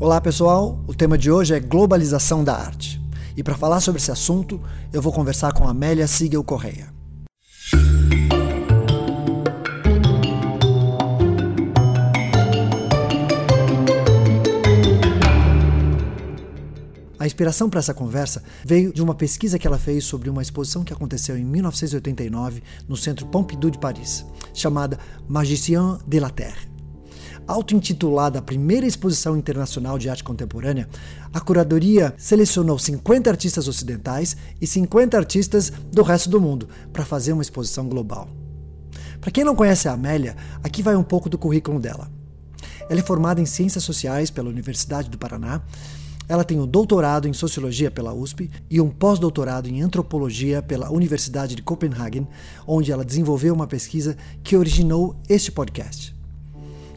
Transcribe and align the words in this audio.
Olá 0.00 0.18
pessoal, 0.18 0.82
o 0.86 0.94
tema 0.94 1.18
de 1.18 1.30
hoje 1.30 1.52
é 1.52 1.60
globalização 1.60 2.42
da 2.42 2.56
arte. 2.56 2.98
E 3.36 3.42
para 3.42 3.54
falar 3.54 3.80
sobre 3.80 4.00
esse 4.00 4.10
assunto, 4.10 4.58
eu 4.94 5.02
vou 5.02 5.12
conversar 5.12 5.52
com 5.52 5.68
Amélia 5.68 6.06
Sigel 6.06 6.42
Correia. 6.42 6.88
A 17.18 17.26
inspiração 17.26 17.68
para 17.68 17.80
essa 17.80 17.92
conversa 17.92 18.42
veio 18.64 18.94
de 18.94 19.02
uma 19.02 19.14
pesquisa 19.14 19.58
que 19.58 19.66
ela 19.66 19.76
fez 19.76 20.04
sobre 20.04 20.30
uma 20.30 20.40
exposição 20.40 20.82
que 20.82 20.94
aconteceu 20.94 21.36
em 21.36 21.44
1989 21.44 22.62
no 22.88 22.96
Centro 22.96 23.26
Pompidou 23.26 23.70
de 23.70 23.78
Paris, 23.78 24.24
chamada 24.54 24.98
Magicien 25.28 25.98
de 26.06 26.18
la 26.18 26.30
Terre. 26.30 26.69
Auto-intitulada 27.50 28.40
primeira 28.40 28.86
exposição 28.86 29.36
internacional 29.36 29.98
de 29.98 30.08
arte 30.08 30.22
contemporânea, 30.22 30.88
a 31.34 31.40
curadoria 31.40 32.14
selecionou 32.16 32.78
50 32.78 33.28
artistas 33.28 33.66
ocidentais 33.66 34.36
e 34.60 34.68
50 34.68 35.16
artistas 35.16 35.68
do 35.90 36.04
resto 36.04 36.30
do 36.30 36.40
mundo 36.40 36.68
para 36.92 37.04
fazer 37.04 37.32
uma 37.32 37.42
exposição 37.42 37.88
global. 37.88 38.28
Para 39.20 39.32
quem 39.32 39.42
não 39.42 39.56
conhece 39.56 39.88
a 39.88 39.94
Amélia, 39.94 40.36
aqui 40.62 40.80
vai 40.80 40.94
um 40.94 41.02
pouco 41.02 41.28
do 41.28 41.36
currículo 41.36 41.80
dela. 41.80 42.08
Ela 42.88 43.00
é 43.00 43.02
formada 43.02 43.40
em 43.40 43.46
Ciências 43.46 43.82
Sociais 43.82 44.30
pela 44.30 44.48
Universidade 44.48 45.10
do 45.10 45.18
Paraná 45.18 45.60
ela 46.28 46.44
tem 46.44 46.60
um 46.60 46.66
doutorado 46.68 47.26
em 47.26 47.32
Sociologia 47.32 47.90
pela 47.90 48.14
USP 48.14 48.48
e 48.70 48.80
um 48.80 48.88
pós-doutorado 48.88 49.68
em 49.68 49.82
Antropologia 49.82 50.62
pela 50.62 50.88
Universidade 50.88 51.56
de 51.56 51.62
Copenhagen, 51.62 52.28
onde 52.64 52.92
ela 52.92 53.04
desenvolveu 53.04 53.52
uma 53.52 53.66
pesquisa 53.66 54.16
que 54.40 54.56
originou 54.56 55.16
este 55.28 55.50
podcast. 55.50 56.19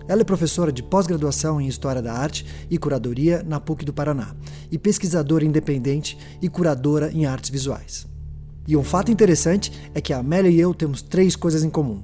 Ela 0.07 0.21
é 0.21 0.25
professora 0.25 0.71
de 0.71 0.84
pós-graduação 0.84 1.62
em 1.62 1.67
História 1.67 2.02
da 2.02 2.13
Arte 2.13 2.45
e 2.70 2.77
Curadoria 2.77 3.41
na 3.43 3.59
PUC 3.59 3.85
do 3.85 3.93
Paraná 3.93 4.35
e 4.70 4.77
pesquisadora 4.77 5.46
independente 5.46 6.18
e 6.41 6.49
curadora 6.49 7.12
em 7.12 7.26
artes 7.26 7.49
visuais. 7.49 8.05
E 8.68 8.76
um 8.76 8.84
fato 8.84 9.12
interessante 9.12 9.71
é 9.93 10.01
que 10.01 10.12
a 10.12 10.20
Amélia 10.20 10.49
e 10.49 10.59
eu 10.59 10.74
temos 10.74 11.01
três 11.01 11.35
coisas 11.35 11.63
em 11.63 11.70
comum. 11.70 12.04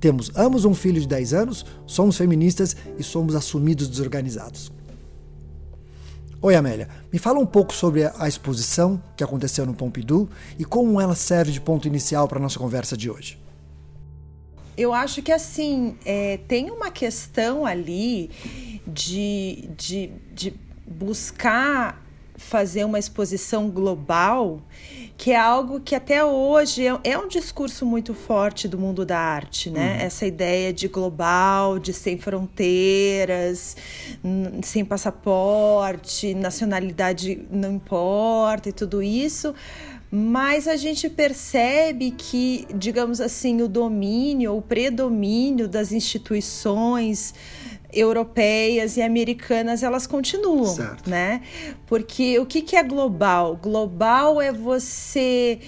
Temos 0.00 0.30
ambos 0.36 0.64
um 0.64 0.74
filho 0.74 1.00
de 1.00 1.08
10 1.08 1.34
anos, 1.34 1.66
somos 1.86 2.16
feministas 2.16 2.76
e 2.98 3.02
somos 3.02 3.34
assumidos 3.34 3.88
desorganizados. 3.88 4.72
Oi, 6.40 6.54
Amélia. 6.54 6.88
Me 7.12 7.18
fala 7.18 7.40
um 7.40 7.46
pouco 7.46 7.74
sobre 7.74 8.04
a 8.04 8.28
exposição 8.28 9.02
que 9.16 9.24
aconteceu 9.24 9.66
no 9.66 9.74
Pompidou 9.74 10.28
e 10.58 10.64
como 10.64 11.00
ela 11.00 11.14
serve 11.14 11.50
de 11.50 11.60
ponto 11.60 11.88
inicial 11.88 12.28
para 12.28 12.38
a 12.38 12.42
nossa 12.42 12.58
conversa 12.58 12.96
de 12.96 13.10
hoje. 13.10 13.38
Eu 14.78 14.94
acho 14.94 15.20
que 15.22 15.32
assim 15.32 15.96
é, 16.04 16.38
tem 16.46 16.70
uma 16.70 16.88
questão 16.88 17.66
ali 17.66 18.30
de, 18.86 19.68
de, 19.76 20.10
de 20.32 20.54
buscar 20.86 22.00
fazer 22.36 22.84
uma 22.84 22.98
exposição 22.98 23.68
global 23.68 24.62
que 25.16 25.32
é 25.32 25.36
algo 25.36 25.80
que 25.80 25.96
até 25.96 26.24
hoje 26.24 26.86
é, 26.86 26.96
é, 27.02 27.18
um 27.18 27.26
discurso 27.26 27.84
muito 27.84 28.14
forte 28.14 28.68
do 28.68 28.78
mundo 28.78 29.04
da 29.04 29.18
arte, 29.18 29.68
né? 29.68 29.96
Uhum. 29.96 30.06
Essa 30.06 30.26
ideia 30.26 30.72
de 30.72 30.86
global, 30.86 31.80
de 31.80 31.92
sem 31.92 32.16
fronteiras, 32.16 33.76
sem 34.62 34.84
passaporte, 34.84 36.34
nacionalidade 36.34 37.44
não 37.50 37.72
importa 37.74 38.68
e 38.68 38.72
tudo 38.72 39.02
isso. 39.02 39.52
Mas 40.10 40.66
a 40.66 40.76
gente 40.76 41.08
percebe 41.10 42.12
que, 42.12 42.66
digamos 42.74 43.20
assim, 43.20 43.60
o 43.60 43.68
domínio, 43.68 44.56
o 44.56 44.62
predomínio 44.62 45.68
das 45.68 45.92
instituições 45.92 47.34
europeias 47.92 48.96
e 48.96 49.02
americanas 49.02 49.82
elas 49.82 50.06
continuam, 50.06 50.66
certo. 50.66 51.08
né? 51.08 51.42
Porque 51.86 52.38
o 52.38 52.46
que, 52.46 52.62
que 52.62 52.76
é 52.76 52.82
global? 52.82 53.56
Global 53.56 54.40
é 54.40 54.52
você 54.52 55.58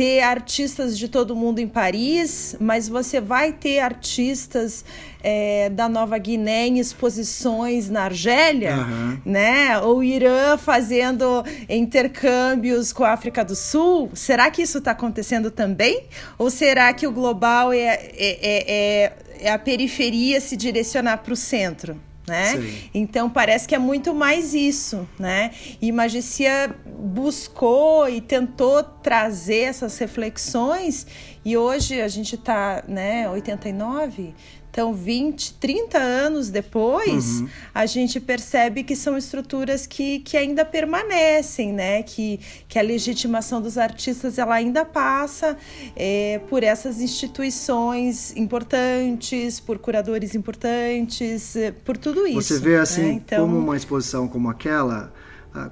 ter 0.00 0.22
artistas 0.22 0.96
de 0.96 1.08
todo 1.08 1.36
mundo 1.36 1.58
em 1.58 1.68
Paris, 1.68 2.56
mas 2.58 2.88
você 2.88 3.20
vai 3.20 3.52
ter 3.52 3.80
artistas 3.80 4.82
é, 5.22 5.68
da 5.68 5.90
Nova 5.90 6.16
Guiné 6.16 6.68
em 6.68 6.78
exposições 6.78 7.90
na 7.90 8.04
Argélia, 8.04 8.76
uhum. 8.76 9.18
né? 9.26 9.78
Ou 9.80 10.02
Irã 10.02 10.56
fazendo 10.56 11.44
intercâmbios 11.68 12.94
com 12.94 13.04
a 13.04 13.12
África 13.12 13.44
do 13.44 13.54
Sul. 13.54 14.08
Será 14.14 14.50
que 14.50 14.62
isso 14.62 14.78
está 14.78 14.92
acontecendo 14.92 15.50
também? 15.50 16.04
Ou 16.38 16.48
será 16.48 16.94
que 16.94 17.06
o 17.06 17.12
global 17.12 17.70
é, 17.70 17.84
é, 17.84 18.08
é, 18.16 19.04
é 19.04 19.12
é 19.42 19.50
a 19.50 19.58
periferia 19.58 20.38
se 20.38 20.54
direcionar 20.54 21.18
para 21.18 21.32
o 21.32 21.36
centro. 21.36 21.98
Né? 22.30 22.74
Então 22.94 23.28
parece 23.28 23.66
que 23.66 23.74
é 23.74 23.78
muito 23.78 24.14
mais 24.14 24.54
isso, 24.54 25.08
né? 25.18 25.50
E 25.82 25.90
Magicia 25.90 26.72
buscou 26.86 28.08
e 28.08 28.20
tentou 28.20 28.84
trazer 28.84 29.62
essas 29.62 29.98
reflexões 29.98 31.06
e 31.44 31.56
hoje 31.56 32.00
a 32.00 32.08
gente 32.08 32.34
está, 32.34 32.84
né, 32.86 33.28
89, 33.28 34.34
então, 34.70 34.94
20, 34.94 35.54
30 35.54 35.98
anos 35.98 36.48
depois, 36.48 37.40
uhum. 37.40 37.48
a 37.74 37.86
gente 37.86 38.20
percebe 38.20 38.84
que 38.84 38.94
são 38.94 39.18
estruturas 39.18 39.84
que, 39.84 40.20
que 40.20 40.36
ainda 40.36 40.64
permanecem, 40.64 41.72
né? 41.72 42.04
Que, 42.04 42.38
que 42.68 42.78
a 42.78 42.82
legitimação 42.82 43.60
dos 43.60 43.76
artistas 43.76 44.38
ela 44.38 44.54
ainda 44.54 44.84
passa 44.84 45.56
é, 45.96 46.40
por 46.48 46.62
essas 46.62 47.00
instituições 47.00 48.34
importantes, 48.36 49.58
por 49.58 49.76
curadores 49.78 50.36
importantes, 50.36 51.56
é, 51.56 51.72
por 51.72 51.96
tudo 51.96 52.24
isso. 52.26 52.40
Você 52.40 52.58
vê 52.60 52.76
assim, 52.76 53.02
né? 53.02 53.12
então... 53.12 53.46
como 53.46 53.58
uma 53.58 53.76
exposição 53.76 54.28
como 54.28 54.48
aquela 54.48 55.12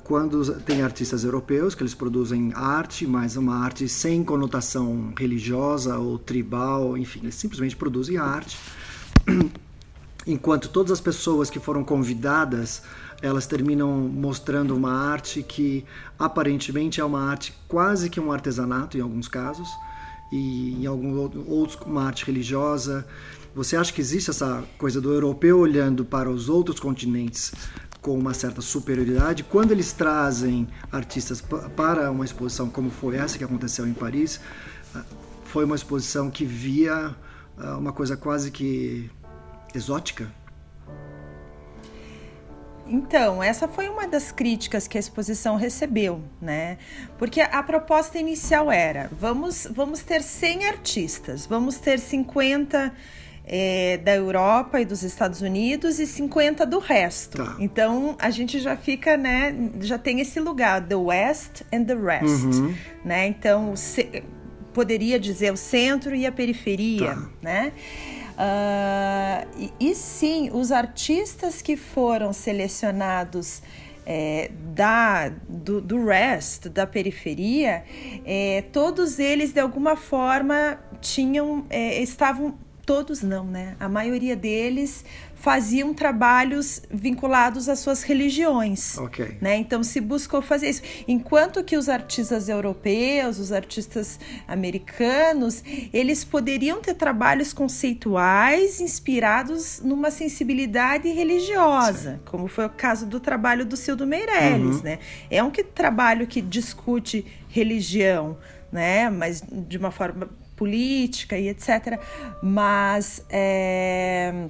quando 0.04 0.60
tem 0.60 0.82
artistas 0.82 1.24
europeus 1.24 1.74
que 1.74 1.82
eles 1.82 1.94
produzem 1.94 2.52
arte, 2.54 3.06
mas 3.06 3.36
uma 3.36 3.56
arte 3.56 3.88
sem 3.88 4.24
conotação 4.24 5.12
religiosa 5.16 5.98
ou 5.98 6.18
tribal, 6.18 6.96
enfim, 6.96 7.20
eles 7.22 7.36
simplesmente 7.36 7.76
produzem 7.76 8.16
arte 8.16 8.58
enquanto 10.26 10.68
todas 10.68 10.90
as 10.90 11.00
pessoas 11.00 11.48
que 11.48 11.60
foram 11.60 11.84
convidadas 11.84 12.82
elas 13.20 13.46
terminam 13.46 13.90
mostrando 13.90 14.76
uma 14.76 14.92
arte 14.92 15.42
que 15.42 15.84
aparentemente 16.18 17.00
é 17.00 17.04
uma 17.04 17.20
arte 17.20 17.52
quase 17.66 18.08
que 18.08 18.20
um 18.20 18.30
artesanato 18.30 18.96
em 18.96 19.00
alguns 19.00 19.26
casos 19.26 19.68
e 20.30 20.76
em 20.80 20.86
alguns 20.86 21.32
outros 21.46 21.80
uma 21.86 22.04
arte 22.04 22.24
religiosa. 22.24 23.06
Você 23.54 23.76
acha 23.76 23.92
que 23.92 24.00
existe 24.00 24.30
essa 24.30 24.62
coisa 24.76 25.00
do 25.00 25.12
europeu 25.12 25.58
olhando 25.58 26.04
para 26.04 26.30
os 26.30 26.48
outros 26.48 26.78
continentes 26.78 27.52
com 28.00 28.18
uma 28.18 28.34
certa 28.34 28.60
superioridade? 28.60 29.44
Quando 29.44 29.72
eles 29.72 29.92
trazem 29.92 30.68
artistas 30.90 31.42
para 31.76 32.10
uma 32.10 32.24
exposição 32.24 32.68
como 32.68 32.90
foi 32.90 33.16
essa 33.16 33.38
que 33.38 33.44
aconteceu 33.44 33.86
em 33.86 33.94
Paris, 33.94 34.40
ah, 34.94 35.04
foi 35.44 35.64
uma 35.64 35.76
exposição 35.76 36.30
que 36.30 36.44
via 36.44 37.14
ah, 37.58 37.76
uma 37.76 37.92
coisa 37.92 38.16
quase 38.16 38.50
que 38.50 39.10
exótica? 39.74 40.30
Então, 42.90 43.42
essa 43.42 43.68
foi 43.68 43.86
uma 43.88 44.08
das 44.08 44.32
críticas 44.32 44.88
que 44.88 44.96
a 44.96 45.00
exposição 45.00 45.56
recebeu, 45.56 46.22
né? 46.40 46.78
Porque 47.18 47.40
a 47.42 47.62
proposta 47.62 48.18
inicial 48.18 48.72
era: 48.72 49.10
vamos, 49.12 49.68
vamos 49.70 50.00
ter 50.00 50.22
100 50.22 50.64
artistas, 50.66 51.44
vamos 51.44 51.76
ter 51.76 51.98
50 51.98 52.90
é, 53.48 53.96
da 53.96 54.14
Europa 54.14 54.80
e 54.80 54.84
dos 54.84 55.02
Estados 55.02 55.40
Unidos 55.40 55.98
e 55.98 56.06
50 56.06 56.66
do 56.66 56.78
resto. 56.78 57.38
Tá. 57.38 57.56
Então 57.58 58.14
a 58.18 58.30
gente 58.30 58.60
já 58.60 58.76
fica, 58.76 59.16
né? 59.16 59.54
Já 59.80 59.96
tem 59.96 60.20
esse 60.20 60.38
lugar, 60.38 60.86
the 60.86 60.94
West 60.94 61.62
and 61.72 61.84
the 61.84 61.94
rest, 61.94 62.44
uhum. 62.44 62.74
né? 63.04 63.26
Então 63.26 63.74
se, 63.74 64.22
poderia 64.74 65.18
dizer 65.18 65.52
o 65.52 65.56
centro 65.56 66.14
e 66.14 66.26
a 66.26 66.32
periferia, 66.32 67.14
tá. 67.14 67.28
né? 67.40 67.72
Uh, 68.38 69.48
e, 69.80 69.90
e, 69.90 69.94
sim, 69.96 70.48
os 70.52 70.70
artistas 70.70 71.60
que 71.60 71.76
foram 71.76 72.32
selecionados 72.32 73.60
é, 74.06 74.50
da, 74.74 75.28
do, 75.48 75.80
do 75.80 76.06
rest, 76.06 76.68
da 76.68 76.86
periferia, 76.86 77.82
é, 78.24 78.62
todos 78.72 79.18
eles 79.18 79.52
de 79.52 79.58
alguma 79.58 79.96
forma 79.96 80.78
tinham, 81.00 81.66
é, 81.68 82.00
estavam 82.00 82.56
todos 82.88 83.20
não, 83.20 83.44
né? 83.44 83.76
A 83.78 83.86
maioria 83.86 84.34
deles 84.34 85.04
faziam 85.34 85.92
trabalhos 85.92 86.80
vinculados 86.90 87.68
às 87.68 87.80
suas 87.80 88.02
religiões. 88.02 88.96
Okay. 88.96 89.36
Né? 89.42 89.58
Então 89.58 89.82
se 89.82 90.00
buscou 90.00 90.40
fazer 90.40 90.70
isso. 90.70 90.80
Enquanto 91.06 91.62
que 91.62 91.76
os 91.76 91.90
artistas 91.90 92.48
europeus, 92.48 93.38
os 93.38 93.52
artistas 93.52 94.18
americanos, 94.48 95.62
eles 95.92 96.24
poderiam 96.24 96.80
ter 96.80 96.94
trabalhos 96.94 97.52
conceituais 97.52 98.80
inspirados 98.80 99.82
numa 99.84 100.10
sensibilidade 100.10 101.10
religiosa, 101.10 102.12
Sim. 102.12 102.20
como 102.24 102.48
foi 102.48 102.64
o 102.64 102.70
caso 102.70 103.04
do 103.04 103.20
trabalho 103.20 103.66
do 103.66 103.76
Cildo 103.76 104.06
Meirelles. 104.06 104.76
Uhum. 104.76 104.82
Né? 104.82 104.98
É 105.30 105.42
um 105.44 105.50
que, 105.50 105.62
trabalho 105.62 106.26
que 106.26 106.40
discute 106.40 107.26
religião, 107.50 108.38
né? 108.72 109.10
mas 109.10 109.42
de 109.46 109.76
uma 109.76 109.90
forma 109.90 110.30
política 110.58 111.38
e 111.38 111.48
etc. 111.48 112.00
Mas 112.42 113.24
é, 113.30 114.48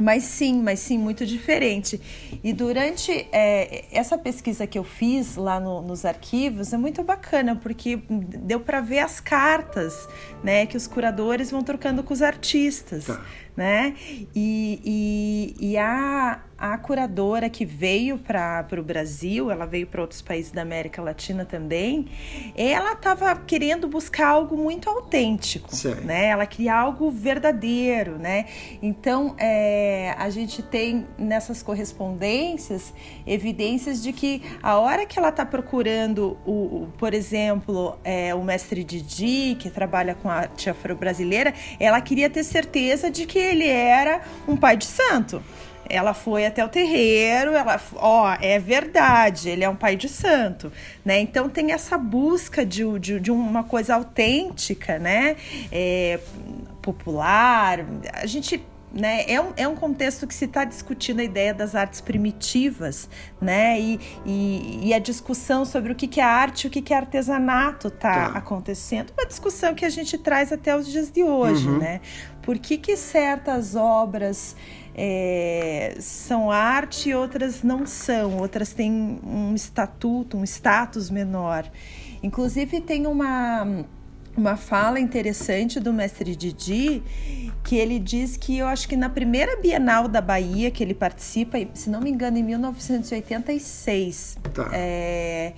Mas 0.00 0.24
sim, 0.24 0.62
mas 0.62 0.80
sim, 0.80 0.98
muito 0.98 1.26
diferente. 1.26 2.00
E 2.42 2.52
durante 2.52 3.28
é, 3.30 3.84
essa 3.92 4.16
pesquisa 4.16 4.66
que 4.66 4.78
eu 4.78 4.84
fiz 4.84 5.36
lá 5.36 5.60
no, 5.60 5.82
nos 5.82 6.04
arquivos 6.06 6.72
é 6.72 6.78
muito 6.78 7.02
bacana, 7.02 7.54
porque 7.54 8.02
deu 8.08 8.60
para 8.60 8.80
ver 8.80 9.00
as 9.00 9.20
cartas 9.20 10.08
né, 10.42 10.64
que 10.64 10.76
os 10.76 10.86
curadores 10.86 11.50
vão 11.50 11.62
trocando 11.62 12.02
com 12.02 12.14
os 12.14 12.22
artistas. 12.22 13.04
Tá. 13.04 13.20
Né? 13.54 13.94
E, 14.34 14.80
e, 15.60 15.72
e 15.72 15.76
a, 15.76 16.40
a 16.60 16.76
curadora 16.76 17.48
que 17.48 17.64
veio 17.64 18.18
para 18.18 18.66
o 18.78 18.82
Brasil, 18.82 19.50
ela 19.50 19.64
veio 19.64 19.86
para 19.86 20.02
outros 20.02 20.20
países 20.20 20.52
da 20.52 20.60
América 20.60 21.00
Latina 21.00 21.46
também, 21.46 22.06
ela 22.54 22.92
estava 22.92 23.34
querendo 23.34 23.88
buscar 23.88 24.28
algo 24.28 24.58
muito 24.58 24.88
autêntico, 24.90 25.70
né? 26.04 26.26
Ela 26.26 26.44
queria 26.44 26.74
algo 26.74 27.10
verdadeiro, 27.10 28.18
né? 28.18 28.44
Então, 28.82 29.34
é, 29.38 30.14
a 30.18 30.28
gente 30.28 30.62
tem 30.62 31.06
nessas 31.16 31.62
correspondências 31.62 32.92
evidências 33.26 34.02
de 34.02 34.12
que 34.12 34.42
a 34.62 34.78
hora 34.78 35.06
que 35.06 35.18
ela 35.18 35.30
está 35.30 35.46
procurando, 35.46 36.36
o, 36.44 36.82
o, 36.82 36.92
por 36.98 37.14
exemplo, 37.14 37.98
é, 38.04 38.34
o 38.34 38.44
mestre 38.44 38.84
Didi, 38.84 39.56
que 39.58 39.70
trabalha 39.70 40.14
com 40.14 40.28
a 40.28 40.34
arte 40.34 40.68
afro-brasileira, 40.68 41.54
ela 41.78 42.02
queria 42.02 42.28
ter 42.28 42.44
certeza 42.44 43.10
de 43.10 43.24
que 43.24 43.38
ele 43.38 43.66
era 43.66 44.20
um 44.46 44.56
pai 44.56 44.76
de 44.76 44.84
santo. 44.84 45.42
Ela 45.90 46.14
foi 46.14 46.46
até 46.46 46.64
o 46.64 46.68
terreiro, 46.68 47.52
ela, 47.52 47.80
ó, 47.96 48.36
é 48.40 48.58
verdade, 48.58 49.50
ele 49.50 49.64
é 49.64 49.68
um 49.68 49.76
pai 49.76 49.96
de 49.96 50.08
santo, 50.08 50.72
né? 51.04 51.20
Então 51.20 51.48
tem 51.48 51.72
essa 51.72 51.98
busca 51.98 52.64
de, 52.64 52.98
de, 52.98 53.20
de 53.20 53.30
uma 53.30 53.64
coisa 53.64 53.94
autêntica, 53.96 54.98
né? 54.98 55.36
É, 55.70 56.20
popular. 56.80 57.84
A 58.14 58.26
gente 58.26 58.64
né? 58.92 59.24
É, 59.28 59.40
um, 59.40 59.52
é 59.56 59.68
um 59.68 59.74
contexto 59.74 60.26
que 60.26 60.34
se 60.34 60.46
está 60.46 60.64
discutindo 60.64 61.20
a 61.20 61.24
ideia 61.24 61.54
das 61.54 61.74
artes 61.74 62.00
primitivas, 62.00 63.08
né? 63.40 63.80
E, 63.80 64.00
e, 64.26 64.88
e, 64.88 64.94
a 64.94 64.98
discussão 64.98 65.64
sobre 65.64 65.92
o 65.92 65.94
que, 65.94 66.08
que 66.08 66.20
é 66.20 66.24
arte 66.24 66.64
e 66.64 66.66
o 66.66 66.70
que, 66.70 66.82
que 66.82 66.92
é 66.92 66.96
artesanato 66.96 67.88
está 67.88 68.30
tá. 68.30 68.38
acontecendo. 68.38 69.12
Uma 69.16 69.26
discussão 69.26 69.74
que 69.74 69.84
a 69.84 69.88
gente 69.88 70.18
traz 70.18 70.52
até 70.52 70.76
os 70.76 70.86
dias 70.86 71.10
de 71.10 71.22
hoje, 71.22 71.68
uhum. 71.68 71.78
né? 71.78 72.00
Por 72.42 72.58
que, 72.58 72.76
que 72.76 72.96
certas 72.96 73.76
obras 73.76 74.56
é, 75.02 75.96
são 75.98 76.50
arte 76.50 77.08
e 77.08 77.14
outras 77.14 77.62
não 77.62 77.86
são, 77.86 78.36
outras 78.36 78.74
têm 78.74 79.18
um 79.24 79.54
estatuto, 79.54 80.36
um 80.36 80.44
status 80.44 81.08
menor. 81.08 81.64
Inclusive, 82.22 82.82
tem 82.82 83.06
uma, 83.06 83.86
uma 84.36 84.58
fala 84.58 85.00
interessante 85.00 85.80
do 85.80 85.90
mestre 85.90 86.36
Didi 86.36 87.02
que 87.64 87.76
ele 87.76 87.98
diz 87.98 88.36
que 88.36 88.58
eu 88.58 88.66
acho 88.66 88.86
que 88.86 88.94
na 88.94 89.08
primeira 89.08 89.56
Bienal 89.56 90.06
da 90.06 90.20
Bahia 90.20 90.70
que 90.70 90.84
ele 90.84 90.92
participa, 90.92 91.56
se 91.72 91.88
não 91.88 92.02
me 92.02 92.10
engano, 92.10 92.36
em 92.36 92.42
1986, 92.42 94.36
tá. 94.52 94.68
é, 94.70 95.54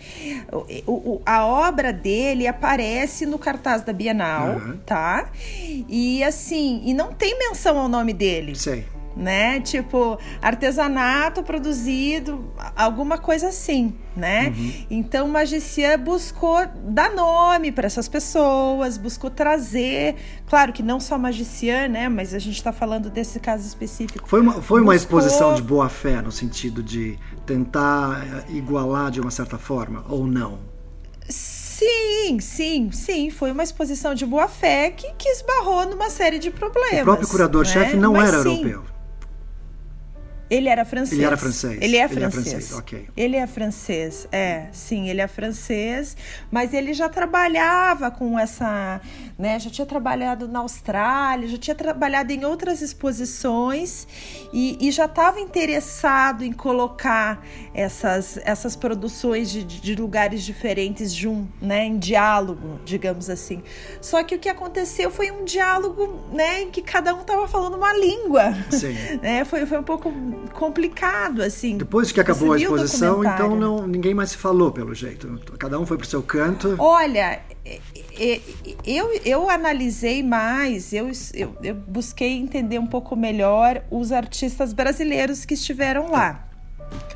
o, 0.86 0.92
o, 0.92 1.22
a 1.26 1.44
obra 1.44 1.92
dele 1.92 2.46
aparece 2.46 3.26
no 3.26 3.40
cartaz 3.40 3.82
da 3.82 3.92
Bienal, 3.92 4.56
uhum. 4.56 4.78
tá? 4.86 5.32
E 5.88 6.22
assim, 6.22 6.80
e 6.84 6.94
não 6.94 7.12
tem 7.12 7.36
menção 7.36 7.76
ao 7.76 7.88
nome 7.88 8.12
dele. 8.12 8.54
Sei 8.54 8.84
né? 9.16 9.60
Tipo, 9.60 10.18
artesanato 10.40 11.42
produzido, 11.42 12.52
alguma 12.76 13.18
coisa 13.18 13.48
assim, 13.48 13.94
né? 14.16 14.48
Uhum. 14.56 14.72
Então, 14.90 15.28
Magician 15.28 15.98
buscou 15.98 16.66
dar 16.84 17.10
nome 17.14 17.72
para 17.72 17.86
essas 17.86 18.08
pessoas, 18.08 18.96
buscou 18.98 19.30
trazer, 19.30 20.16
claro 20.46 20.72
que 20.72 20.82
não 20.82 21.00
só 21.00 21.18
Magician, 21.18 21.88
né? 21.88 22.08
Mas 22.08 22.34
a 22.34 22.38
gente 22.38 22.56
está 22.56 22.72
falando 22.72 23.10
desse 23.10 23.38
caso 23.40 23.66
específico. 23.66 24.28
Foi 24.28 24.40
uma, 24.40 24.60
foi 24.62 24.80
uma 24.80 24.92
buscou... 24.92 25.18
exposição 25.18 25.54
de 25.54 25.62
boa 25.62 25.88
fé, 25.88 26.20
no 26.20 26.32
sentido 26.32 26.82
de 26.82 27.18
tentar 27.46 28.24
eh, 28.24 28.52
igualar 28.52 29.10
de 29.10 29.20
uma 29.20 29.30
certa 29.30 29.58
forma, 29.58 30.04
ou 30.08 30.26
não? 30.26 30.72
Sim, 31.28 32.38
sim, 32.40 32.90
sim. 32.92 33.30
Foi 33.30 33.50
uma 33.50 33.62
exposição 33.62 34.14
de 34.14 34.24
boa 34.24 34.46
fé 34.46 34.90
que, 34.90 35.12
que 35.14 35.28
esbarrou 35.28 35.86
numa 35.86 36.10
série 36.10 36.38
de 36.38 36.50
problemas. 36.50 37.00
O 37.00 37.04
próprio 37.04 37.28
curador-chefe 37.28 37.96
né? 37.96 38.02
não 38.02 38.12
Mas, 38.12 38.28
era 38.28 38.42
sim, 38.42 38.50
europeu. 38.50 38.84
Ele 40.52 40.68
era 40.68 40.84
francês. 40.84 41.18
Ele 41.18 41.26
era 41.26 41.36
francês. 41.38 41.78
Ele 41.80 41.96
é 41.96 42.08
francês. 42.08 42.12
Ele 42.12 42.26
é 42.26 42.30
francês, 42.30 42.72
ok. 42.78 43.08
Ele 43.16 43.36
é 43.36 43.46
francês, 43.46 44.28
é, 44.30 44.66
sim, 44.70 45.08
ele 45.08 45.22
é 45.22 45.26
francês, 45.26 46.14
mas 46.50 46.74
ele 46.74 46.92
já 46.92 47.08
trabalhava 47.08 48.10
com 48.10 48.38
essa, 48.38 49.00
né, 49.38 49.58
já 49.58 49.70
tinha 49.70 49.86
trabalhado 49.86 50.46
na 50.46 50.58
Austrália, 50.58 51.48
já 51.48 51.56
tinha 51.56 51.74
trabalhado 51.74 52.32
em 52.32 52.44
outras 52.44 52.82
exposições 52.82 54.06
e, 54.52 54.76
e 54.78 54.90
já 54.90 55.06
estava 55.06 55.40
interessado 55.40 56.44
em 56.44 56.52
colocar 56.52 57.42
essas, 57.72 58.38
essas 58.44 58.76
produções 58.76 59.50
de, 59.50 59.64
de 59.64 59.94
lugares 59.94 60.42
diferentes 60.44 61.14
junto, 61.14 61.50
né, 61.64 61.86
em 61.86 61.98
diálogo, 61.98 62.78
digamos 62.84 63.30
assim. 63.30 63.62
Só 64.02 64.22
que 64.22 64.34
o 64.34 64.38
que 64.38 64.50
aconteceu 64.50 65.10
foi 65.10 65.30
um 65.30 65.46
diálogo, 65.46 66.20
né, 66.30 66.60
em 66.64 66.70
que 66.70 66.82
cada 66.82 67.14
um 67.14 67.22
estava 67.22 67.48
falando 67.48 67.78
uma 67.78 67.94
língua. 67.94 68.52
Sim. 68.70 68.92
né, 69.22 69.46
foi, 69.46 69.64
foi 69.64 69.78
um 69.78 69.82
pouco 69.82 70.12
complicado, 70.52 71.42
assim. 71.42 71.78
Depois 71.78 72.12
que 72.12 72.20
acabou 72.20 72.52
a 72.52 72.58
exposição, 72.58 73.24
então 73.24 73.56
não, 73.56 73.86
ninguém 73.86 74.14
mais 74.14 74.30
se 74.30 74.36
falou, 74.36 74.72
pelo 74.72 74.94
jeito. 74.94 75.40
Cada 75.58 75.78
um 75.78 75.86
foi 75.86 75.96
para 75.96 76.04
o 76.04 76.08
seu 76.08 76.22
canto. 76.22 76.76
Olha, 76.78 77.40
eu, 78.84 79.20
eu 79.24 79.50
analisei 79.50 80.22
mais, 80.22 80.92
eu, 80.92 81.10
eu, 81.34 81.56
eu 81.62 81.74
busquei 81.74 82.32
entender 82.32 82.78
um 82.78 82.86
pouco 82.86 83.14
melhor 83.14 83.82
os 83.90 84.12
artistas 84.12 84.72
brasileiros 84.72 85.44
que 85.44 85.54
estiveram 85.54 86.10
lá 86.10 86.48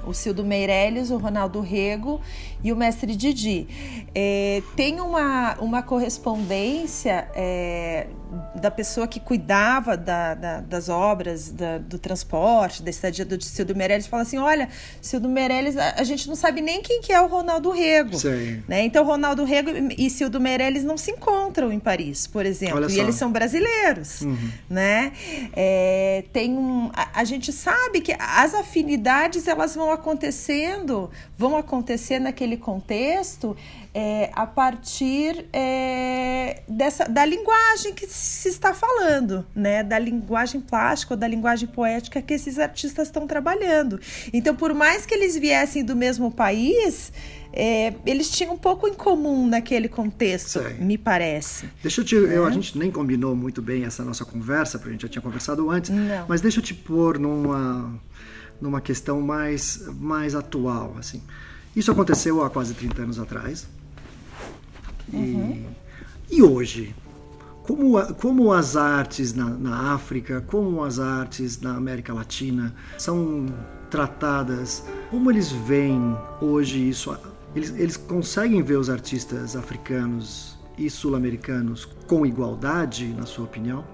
o 0.07 0.15
Cildo 0.15 0.45
Meirelles, 0.45 1.11
o 1.11 1.19
Ronaldo 1.19 1.61
Rego 1.61 2.21
e 2.67 2.73
o 2.73 2.77
mestre 2.77 3.15
Didi. 3.15 3.69
É, 4.13 4.61
tem 4.75 5.01
uma, 5.01 5.55
uma 5.61 5.83
correspondência 5.85 7.29
é, 7.33 8.09
da 8.57 8.71
pessoa 8.71 9.07
que 9.07 9.21
cuidava 9.21 9.97
da, 9.97 10.35
da, 10.35 10.61
das 10.61 10.89
obras, 10.89 11.51
da, 11.51 11.79
do 11.79 11.99
transporte, 11.99 12.83
da 12.83 12.91
estadia 12.91 13.25
do 13.25 13.41
Cildo 13.43 13.77
Meirelles, 13.77 14.07
fala 14.07 14.23
assim, 14.23 14.39
olha, 14.39 14.69
Cildo 15.01 15.29
Meirelles, 15.29 15.77
a, 15.77 15.95
a, 15.99 16.05
gente 16.05 16.27
não 16.27 16.35
sabe 16.35 16.61
nem 16.61 16.83
quem 16.83 17.01
que 17.01 17.13
é 17.13 17.21
o 17.21 17.27
Ronaldo 17.27 17.71
Rego. 17.71 18.19
Sim. 18.19 18.63
Né? 18.67 18.85
Então, 18.85 19.05
Ronaldo 19.05 19.45
Rego 19.45 19.71
e 19.97 20.11
Cildo 20.11 20.41
Meirelles 20.41 20.83
não 20.83 20.97
se 20.97 21.13
encontram 21.13 21.73
em 21.73 21.79
Paris, 21.79 22.27
por 22.27 22.45
exemplo, 22.45 22.91
e 22.91 22.99
eles 22.99 23.15
são 23.15 23.31
brasileiros. 23.31 24.23
Uhum. 24.23 24.51
Né? 24.69 25.13
É, 25.53 26.25
tem 26.33 26.53
um, 26.53 26.91
a, 26.95 27.21
a 27.21 27.25
gente 27.25 27.53
sabe 27.53 28.01
que 28.01 28.17
as 28.19 28.55
afinidades 28.55 29.47
elas 29.47 29.75
vão 29.75 29.93
acontecendo, 29.93 31.11
vão 31.39 31.57
acontecer 31.57 32.19
naquele 32.19 32.56
contexto 32.57 33.57
é, 33.95 34.31
a 34.35 34.47
partir 34.47 35.47
é, 35.53 36.63
dessa, 36.69 37.05
da 37.07 37.25
linguagem 37.25 37.95
que 37.95 38.07
se 38.07 38.49
está 38.49 38.75
falando, 38.75 39.47
né? 39.55 39.83
Da 39.83 39.99
linguagem 39.99 40.61
plástica 40.61 41.15
ou 41.15 41.19
da 41.19 41.27
linguagem 41.27 41.69
poética 41.69 42.21
que 42.21 42.35
esses 42.35 42.59
artistas 42.59 43.09
estão 43.09 43.27
trabalhando. 43.27 43.99
Então, 44.33 44.55
por 44.55 44.75
mais 44.75 45.07
que 45.07 45.15
eles 45.15 45.37
viessem 45.37 45.85
do 45.85 45.97
mesmo 45.97 46.31
país, 46.31 47.13
é, 47.53 47.95
eles 48.05 48.31
tinham 48.31 48.53
um 48.53 48.59
pouco 48.59 48.87
em 48.87 48.93
comum 48.93 49.49
naquele 49.49 49.89
contexto, 49.89 50.63
Sei. 50.63 50.75
me 50.75 50.99
parece. 50.99 51.67
Deixa 51.83 52.03
eu 52.03 52.05
te. 52.05 52.15
Eu, 52.15 52.45
a 52.45 52.51
gente 52.51 52.77
nem 52.77 52.91
combinou 52.91 53.35
muito 53.35 53.63
bem 53.63 53.85
essa 53.85 54.05
nossa 54.05 54.27
conversa, 54.27 54.79
porque 54.79 54.91
a 54.91 54.93
gente 54.93 55.03
já 55.03 55.09
tinha 55.09 55.23
conversado 55.23 55.71
antes. 55.71 55.89
Não. 55.91 56.27
Mas 56.29 56.43
deixa 56.43 56.59
eu 56.59 56.63
te 56.63 56.75
pôr 56.75 57.19
numa, 57.19 57.99
numa 58.61 58.81
questão 58.83 59.23
mais, 59.23 59.87
mais 59.99 60.35
atual. 60.35 60.97
assim. 60.99 61.23
Isso 61.77 61.93
aconteceu 61.93 62.43
há 62.43 62.49
quase 62.49 62.73
30 62.73 63.03
anos 63.03 63.19
atrás. 63.19 63.69
Uhum. 65.13 65.67
E, 66.31 66.37
e 66.37 66.43
hoje? 66.43 66.95
Como, 67.65 68.15
como 68.15 68.53
as 68.53 68.77
artes 68.77 69.35
na, 69.35 69.51
na 69.51 69.93
África, 69.93 70.43
como 70.47 70.83
as 70.83 70.99
artes 70.99 71.61
na 71.61 71.77
América 71.77 72.15
Latina 72.15 72.75
são 72.97 73.47
tratadas, 73.91 74.85
como 75.11 75.31
eles 75.31 75.51
veem 75.51 76.17
hoje 76.41 76.89
isso? 76.89 77.15
Eles, 77.55 77.71
eles 77.77 77.97
conseguem 77.97 78.63
ver 78.63 78.77
os 78.77 78.89
artistas 78.89 79.55
africanos 79.55 80.57
e 80.79 80.89
sul-americanos 80.89 81.85
com 82.07 82.25
igualdade, 82.25 83.09
na 83.09 83.27
sua 83.27 83.45
opinião? 83.45 83.85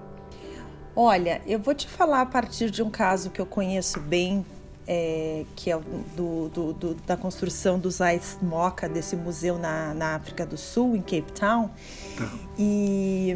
Olha, 0.95 1.41
eu 1.47 1.59
vou 1.59 1.73
te 1.73 1.89
falar 1.89 2.21
a 2.21 2.25
partir 2.25 2.69
de 2.69 2.83
um 2.83 2.89
caso 2.89 3.31
que 3.31 3.41
eu 3.41 3.45
conheço 3.45 3.99
bem 3.99 4.45
é, 4.87 5.45
que 5.55 5.71
é 5.71 5.77
do, 6.15 6.49
do, 6.49 6.73
do, 6.73 6.93
da 7.05 7.15
construção 7.17 7.79
do 7.79 7.89
Zayt 7.89 8.23
Moca, 8.41 8.87
desse 8.89 9.15
museu 9.15 9.57
na, 9.57 9.93
na 9.93 10.15
África 10.15 10.45
do 10.45 10.57
Sul, 10.57 10.95
em 10.95 11.01
Cape 11.01 11.31
Town. 11.33 11.69
Tá. 12.17 12.29
E 12.57 13.35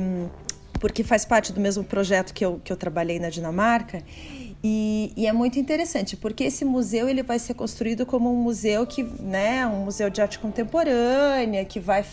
porque 0.80 1.04
faz 1.04 1.26
parte 1.26 1.52
do 1.52 1.60
mesmo 1.60 1.84
projeto 1.84 2.34
que 2.34 2.46
eu, 2.46 2.62
que 2.64 2.72
eu 2.72 2.78
trabalhei 2.78 3.20
na 3.20 3.30
Dinamarca. 3.30 4.04
E, 4.64 5.14
e, 5.16 5.28
é 5.28 5.34
muito 5.34 5.60
interessante, 5.60 6.18
porque 6.18 6.44
esse 6.44 6.66
museu 6.66 7.08
ele 7.08 7.22
vai 7.22 7.38
ser 7.38 7.54
construído 7.54 8.06
como 8.06 8.32
um 8.34 8.36
museu 8.36 8.88
que, 8.88 9.04
né, 9.04 9.68
um 9.68 9.86
museu 9.86 10.10
de 10.10 10.20
arte 10.20 10.40
contemporânea, 10.40 11.64
que 11.64 11.80
vai, 11.80 12.04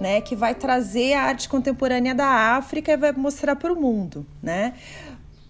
né, 0.00 0.20
que 0.20 0.34
vai 0.34 0.54
trazer 0.54 1.12
a 1.12 1.22
arte 1.24 1.48
contemporânea 1.48 2.14
da 2.14 2.56
África 2.56 2.92
e 2.92 2.96
vai 2.96 3.12
mostrar 3.12 3.56
para 3.56 3.72
o 3.72 3.80
mundo, 3.80 4.26
né? 4.42 4.72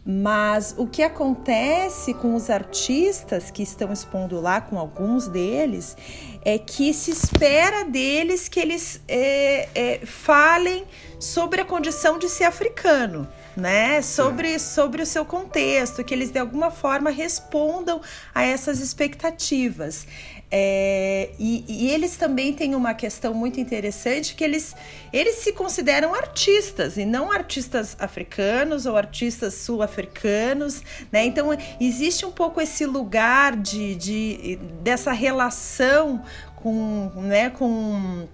Mas 0.04 0.74
o 0.76 0.86
que 0.86 1.02
acontece 1.02 2.12
com 2.12 2.34
os 2.34 2.50
artistas 2.50 3.52
que 3.52 3.62
estão 3.62 3.92
expondo 3.92 4.40
lá, 4.40 4.60
com 4.60 4.76
alguns 4.76 5.28
deles, 5.28 5.96
é 6.44 6.58
que 6.58 6.92
se 6.92 7.12
espera 7.12 7.84
deles 7.84 8.48
que 8.48 8.58
eles 8.58 9.00
é, 9.06 9.68
é, 9.74 10.00
falem 10.04 10.84
sobre 11.20 11.60
a 11.60 11.64
condição 11.64 12.18
de 12.18 12.28
ser 12.28 12.44
africano 12.44 13.28
né? 13.56 14.00
Sobre, 14.02 14.58
sobre 14.58 15.02
o 15.02 15.06
seu 15.06 15.24
contexto, 15.24 16.02
que 16.04 16.14
eles 16.14 16.30
de 16.30 16.38
alguma 16.38 16.70
forma 16.70 17.10
respondam 17.10 18.00
a 18.34 18.42
essas 18.42 18.80
expectativas. 18.80 20.06
É, 20.54 21.30
e, 21.38 21.64
e, 21.66 21.90
eles 21.90 22.18
também 22.18 22.52
têm 22.52 22.74
uma 22.74 22.92
questão 22.92 23.32
muito 23.32 23.58
interessante 23.58 24.34
que 24.34 24.44
eles, 24.44 24.76
eles 25.10 25.36
se 25.36 25.54
consideram 25.54 26.14
artistas 26.14 26.98
e 26.98 27.06
não 27.06 27.32
artistas 27.32 27.96
africanos 27.98 28.84
ou 28.84 28.94
artistas 28.94 29.54
sul-africanos, 29.54 30.82
né? 31.10 31.24
Então 31.24 31.48
existe 31.80 32.26
um 32.26 32.30
pouco 32.30 32.60
esse 32.60 32.84
lugar 32.84 33.56
de, 33.56 33.94
de 33.94 34.56
dessa 34.82 35.12
relação 35.12 36.22
com, 36.54 37.10
né, 37.16 37.48
com 37.48 38.28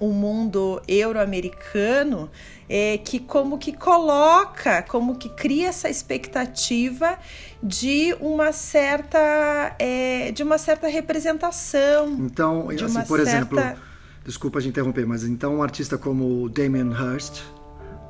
o 0.00 0.08
mundo 0.08 0.80
euro-americano 0.88 2.30
é, 2.68 2.98
que 2.98 3.18
como 3.18 3.58
que 3.58 3.72
coloca, 3.72 4.82
como 4.82 5.16
que 5.16 5.28
cria 5.28 5.68
essa 5.68 5.88
expectativa 5.88 7.18
de 7.62 8.14
uma 8.20 8.52
certa 8.52 9.74
é, 9.78 10.32
de 10.32 10.42
uma 10.42 10.58
certa 10.58 10.88
representação. 10.88 12.08
Então, 12.20 12.68
assim, 12.70 13.02
por 13.02 13.20
certa... 13.20 13.30
exemplo, 13.30 13.82
desculpa 14.24 14.60
de 14.60 14.68
interromper, 14.68 15.06
mas 15.06 15.24
então 15.24 15.56
um 15.56 15.62
artista 15.62 15.96
como 15.96 16.48
Damien 16.48 16.90
Hirst, 16.90 17.42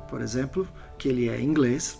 por 0.09 0.21
exemplo, 0.21 0.67
que 0.97 1.09
ele 1.09 1.29
é 1.29 1.39
inglês, 1.39 1.97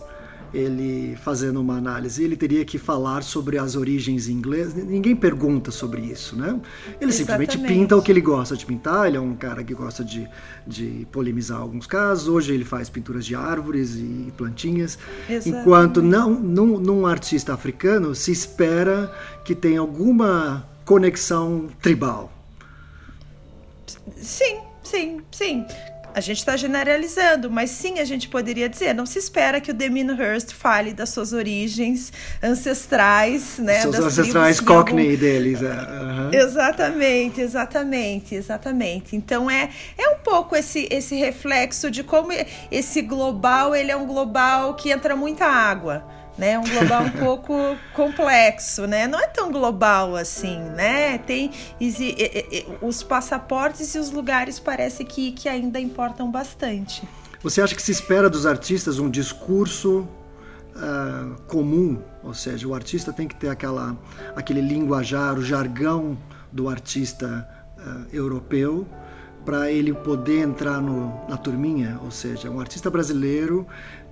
ele 0.52 1.16
fazendo 1.16 1.60
uma 1.60 1.76
análise, 1.76 2.22
ele 2.22 2.36
teria 2.36 2.64
que 2.64 2.78
falar 2.78 3.22
sobre 3.22 3.58
as 3.58 3.76
origens 3.76 4.28
inglesas. 4.28 4.74
Ninguém 4.74 5.14
pergunta 5.14 5.70
sobre 5.70 6.00
isso, 6.00 6.36
né? 6.36 6.60
Ele 7.00 7.10
Exatamente. 7.10 7.52
simplesmente 7.52 7.58
pinta 7.58 7.96
o 7.96 8.02
que 8.02 8.10
ele 8.10 8.20
gosta 8.20 8.56
de 8.56 8.64
pintar. 8.64 9.06
Ele 9.06 9.16
é 9.16 9.20
um 9.20 9.34
cara 9.34 9.62
que 9.62 9.74
gosta 9.74 10.04
de, 10.04 10.28
de 10.66 11.06
polemizar 11.10 11.60
alguns 11.60 11.86
casos. 11.86 12.28
Hoje 12.28 12.54
ele 12.54 12.64
faz 12.64 12.88
pinturas 12.88 13.24
de 13.24 13.34
árvores 13.34 13.96
e 13.96 14.32
plantinhas. 14.36 14.98
Exatamente. 15.28 15.60
Enquanto 15.60 16.02
não, 16.02 16.30
num, 16.30 16.78
num 16.78 17.06
artista 17.06 17.52
africano 17.52 18.14
se 18.14 18.32
espera 18.32 19.12
que 19.44 19.54
tenha 19.54 19.80
alguma 19.80 20.68
conexão 20.84 21.68
tribal. 21.80 22.32
Sim, 24.16 24.58
sim, 24.82 25.20
sim 25.30 25.66
a 26.16 26.20
gente 26.20 26.38
está 26.38 26.56
generalizando, 26.56 27.50
mas 27.50 27.68
sim 27.68 27.98
a 27.98 28.04
gente 28.06 28.26
poderia 28.26 28.70
dizer, 28.70 28.94
não 28.94 29.04
se 29.04 29.18
espera 29.18 29.60
que 29.60 29.70
o 29.70 29.74
Demino 29.74 30.14
Hurst 30.14 30.54
fale 30.54 30.94
das 30.94 31.10
suas 31.10 31.34
origens 31.34 32.10
ancestrais, 32.42 33.58
né? 33.58 33.82
Seus 33.82 33.98
ancestrais 33.98 34.58
cockney 34.58 35.10
algum... 35.10 35.20
deles. 35.20 35.60
Uhum. 35.60 36.30
Exatamente, 36.32 37.42
exatamente, 37.42 38.34
exatamente. 38.34 39.14
Então 39.14 39.50
é, 39.50 39.68
é 39.98 40.08
um 40.08 40.16
pouco 40.20 40.56
esse, 40.56 40.88
esse 40.90 41.16
reflexo 41.16 41.90
de 41.90 42.02
como 42.02 42.32
esse 42.70 43.02
global, 43.02 43.74
ele 43.74 43.90
é 43.90 43.96
um 43.96 44.06
global 44.06 44.72
que 44.72 44.90
entra 44.90 45.14
muita 45.14 45.44
água 45.44 46.15
né? 46.38 46.58
Um 46.58 46.64
global 46.64 47.02
um 47.02 47.10
pouco 47.10 47.54
complexo, 47.94 48.86
né? 48.86 49.06
Não 49.06 49.18
é 49.18 49.26
tão 49.26 49.50
global 49.50 50.16
assim, 50.16 50.58
né? 50.58 51.18
Tem 51.18 51.50
os 52.82 53.02
passaportes 53.02 53.94
e 53.94 53.98
os 53.98 54.10
lugares 54.10 54.58
parece 54.58 55.04
que, 55.04 55.32
que 55.32 55.48
ainda 55.48 55.80
importam 55.80 56.30
bastante. 56.30 57.02
Você 57.42 57.60
acha 57.60 57.74
que 57.74 57.82
se 57.82 57.92
espera 57.92 58.28
dos 58.28 58.46
artistas 58.46 58.98
um 58.98 59.08
discurso 59.08 60.08
uh, 60.74 61.40
comum, 61.46 62.02
ou 62.22 62.34
seja, 62.34 62.66
o 62.66 62.74
artista 62.74 63.12
tem 63.12 63.28
que 63.28 63.34
ter 63.34 63.48
aquela, 63.48 63.96
aquele 64.34 64.60
linguajar, 64.60 65.38
o 65.38 65.42
jargão 65.42 66.18
do 66.52 66.68
artista 66.68 67.48
uh, 67.78 68.14
europeu 68.14 68.86
para 69.44 69.70
ele 69.70 69.94
poder 69.94 70.40
entrar 70.40 70.80
no, 70.80 71.24
na 71.28 71.36
turminha, 71.36 72.00
ou 72.02 72.10
seja, 72.10 72.50
um 72.50 72.58
artista 72.58 72.90
brasileiro 72.90 73.64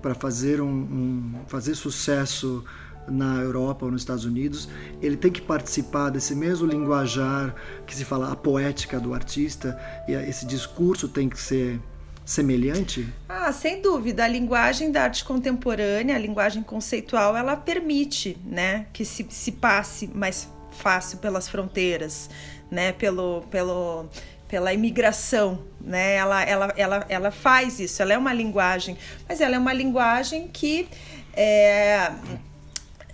para 0.05 0.13
fazer, 0.13 0.61
um, 0.61 0.67
um, 0.67 1.33
fazer 1.47 1.73
sucesso 1.73 2.63
na 3.07 3.37
Europa 3.37 3.85
ou 3.85 3.91
nos 3.91 4.03
Estados 4.03 4.23
Unidos, 4.23 4.69
ele 5.01 5.17
tem 5.17 5.31
que 5.31 5.41
participar 5.41 6.11
desse 6.11 6.35
mesmo 6.35 6.67
linguajar 6.67 7.55
que 7.87 7.95
se 7.95 8.05
fala 8.05 8.31
a 8.31 8.35
poética 8.35 8.99
do 8.99 9.15
artista 9.15 9.75
e 10.07 10.11
esse 10.11 10.45
discurso 10.45 11.07
tem 11.07 11.27
que 11.27 11.41
ser 11.41 11.81
semelhante? 12.23 13.11
Ah, 13.27 13.51
sem 13.51 13.81
dúvida. 13.81 14.23
A 14.23 14.27
linguagem 14.27 14.91
da 14.91 15.05
arte 15.05 15.25
contemporânea, 15.25 16.15
a 16.15 16.19
linguagem 16.19 16.61
conceitual, 16.61 17.35
ela 17.35 17.55
permite, 17.55 18.37
né, 18.45 18.85
que 18.93 19.03
se, 19.03 19.25
se 19.27 19.53
passe 19.53 20.05
mais 20.13 20.47
fácil 20.69 21.17
pelas 21.17 21.47
fronteiras, 21.47 22.29
né, 22.69 22.91
pelo, 22.91 23.41
pelo 23.49 24.05
pela 24.47 24.73
imigração, 24.73 25.63
né? 25.81 26.15
Ela, 26.15 26.43
ela, 26.43 26.73
ela, 26.77 27.05
ela 27.09 27.31
faz 27.31 27.79
isso, 27.79 28.01
ela 28.01 28.13
é 28.13 28.17
uma 28.17 28.33
linguagem, 28.33 28.97
mas 29.27 29.41
ela 29.41 29.55
é 29.55 29.59
uma 29.59 29.73
linguagem 29.73 30.47
que 30.47 30.87
é, 31.33 32.11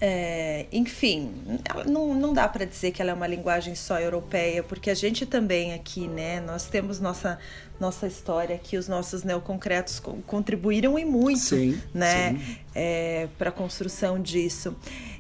é, 0.04 0.66
enfim, 0.72 1.32
não, 1.86 2.16
não 2.16 2.34
dá 2.34 2.48
para 2.48 2.66
dizer 2.66 2.92
que 2.92 3.04
ela 3.04 3.12
é 3.12 3.14
uma 3.14 3.28
linguagem 3.28 3.76
só 3.76 4.00
europeia, 4.00 4.64
porque 4.64 4.90
a 4.90 4.96
gente 4.96 5.28
também 5.28 5.74
aqui, 5.74 6.08
né? 6.08 6.40
Nós 6.42 6.66
temos 6.66 7.00
nossa, 7.00 7.38
nossa 7.80 8.08
história 8.08 8.56
aqui, 8.56 8.78
os 8.78 8.88
nossos 8.88 9.24
neoconcretos 9.24 10.02
contribuíram 10.26 10.98
e 10.98 11.06
muito, 11.06 11.40
sim, 11.40 11.80
né? 11.94 12.36
É, 12.74 13.28
para 13.38 13.50
a 13.50 13.52
construção 13.52 14.20
disso. 14.20 14.76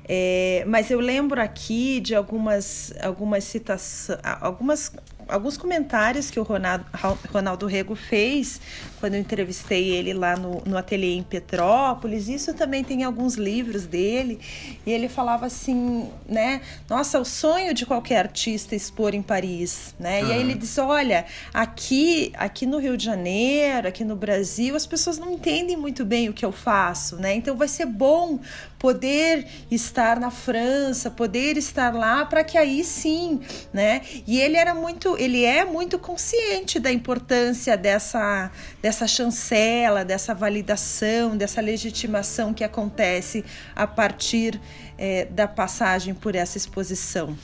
É, 0.10 0.64
mas 0.68 0.90
eu 0.90 1.00
lembro 1.00 1.40
aqui 1.40 2.00
de 2.00 2.16
algumas, 2.16 2.92
algumas 3.02 3.44
citações, 3.44 4.20
algumas 4.42 4.92
alguns 5.28 5.58
comentários 5.58 6.30
que 6.30 6.40
o 6.40 6.44
Ronaldo, 6.44 6.86
Ronaldo 7.32 7.66
Rego 7.66 7.96
fez 7.96 8.60
quando 9.00 9.16
eu 9.16 9.20
entrevistei 9.20 9.90
ele 9.90 10.14
lá 10.14 10.38
no, 10.38 10.62
no 10.66 10.78
ateliê 10.78 11.16
em 11.16 11.24
Petrópolis. 11.24 12.28
Isso 12.28 12.54
também 12.54 12.84
tem 12.84 13.04
alguns 13.04 13.36
livros 13.36 13.86
dele. 13.86 14.40
E 14.86 14.92
ele 14.92 15.10
falava 15.10 15.48
assim, 15.48 16.10
né? 16.28 16.62
Nossa, 16.90 17.20
o 17.20 17.26
sonho 17.26 17.74
de 17.74 17.86
qualquer 17.86 18.20
artista 18.20 18.76
expor 18.76 19.16
em 19.16 19.22
Paris, 19.22 19.96
né? 20.00 20.22
Uhum. 20.22 20.30
E 20.30 20.32
aí 20.34 20.40
ele 20.40 20.54
diz, 20.54 20.78
olha, 20.78 21.26
aqui, 21.54 22.32
aqui 22.36 22.66
no 22.66 22.78
Rio 22.78 22.96
de 22.96 23.06
Janeiro, 23.06 23.88
aqui 23.88 24.04
no 24.04 24.16
Brasil, 24.16 24.76
as 24.76 24.86
pessoas 24.86 25.18
não 25.18 25.32
entendem 25.32 25.76
muito 25.76 26.06
bem 26.06 26.30
o 26.30 26.34
que 26.34 26.46
eu 26.46 26.52
faço, 26.52 27.16
né? 27.16 27.34
Então 27.36 27.56
vai 27.56 27.68
ser 27.68 27.86
bom 27.86 28.40
poder 28.82 29.46
estar 29.70 30.20
na 30.20 30.32
França, 30.32 31.12
poder 31.12 31.56
estar 31.56 31.94
lá 31.94 32.26
para 32.26 32.44
que 32.44 32.58
aí 32.58 32.84
sim, 32.84 33.40
né? 33.72 34.02
E 34.26 34.42
ele 34.42 34.58
era 34.58 34.74
muito, 34.74 35.16
ele 35.20 35.46
é 35.46 35.64
muito 35.64 36.00
consciente 36.00 36.80
da 36.80 36.92
importância 36.92 37.78
dessa 37.78 38.52
dessa 38.82 39.08
chancela, 39.08 40.04
dessa 40.04 40.34
validação, 40.34 41.38
dessa 41.38 41.62
legitimação 41.62 42.56
que 42.56 42.64
acontece 42.64 43.46
a 43.76 43.86
partir 43.86 44.60
é, 44.98 45.26
da 45.26 45.48
passagem 45.48 46.16
por 46.16 46.34
essa 46.34 46.58
exposição. 46.58 47.38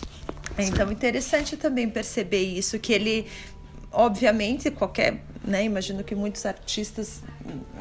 Então, 0.57 0.91
interessante 0.91 1.55
também 1.55 1.87
perceber 1.87 2.41
isso, 2.41 2.79
que 2.79 2.91
ele 2.91 3.27
obviamente, 3.97 4.69
qualquer, 4.69 5.23
né, 5.43 5.63
imagino 5.63 6.03
que 6.03 6.13
muitos 6.13 6.45
artistas, 6.45 7.23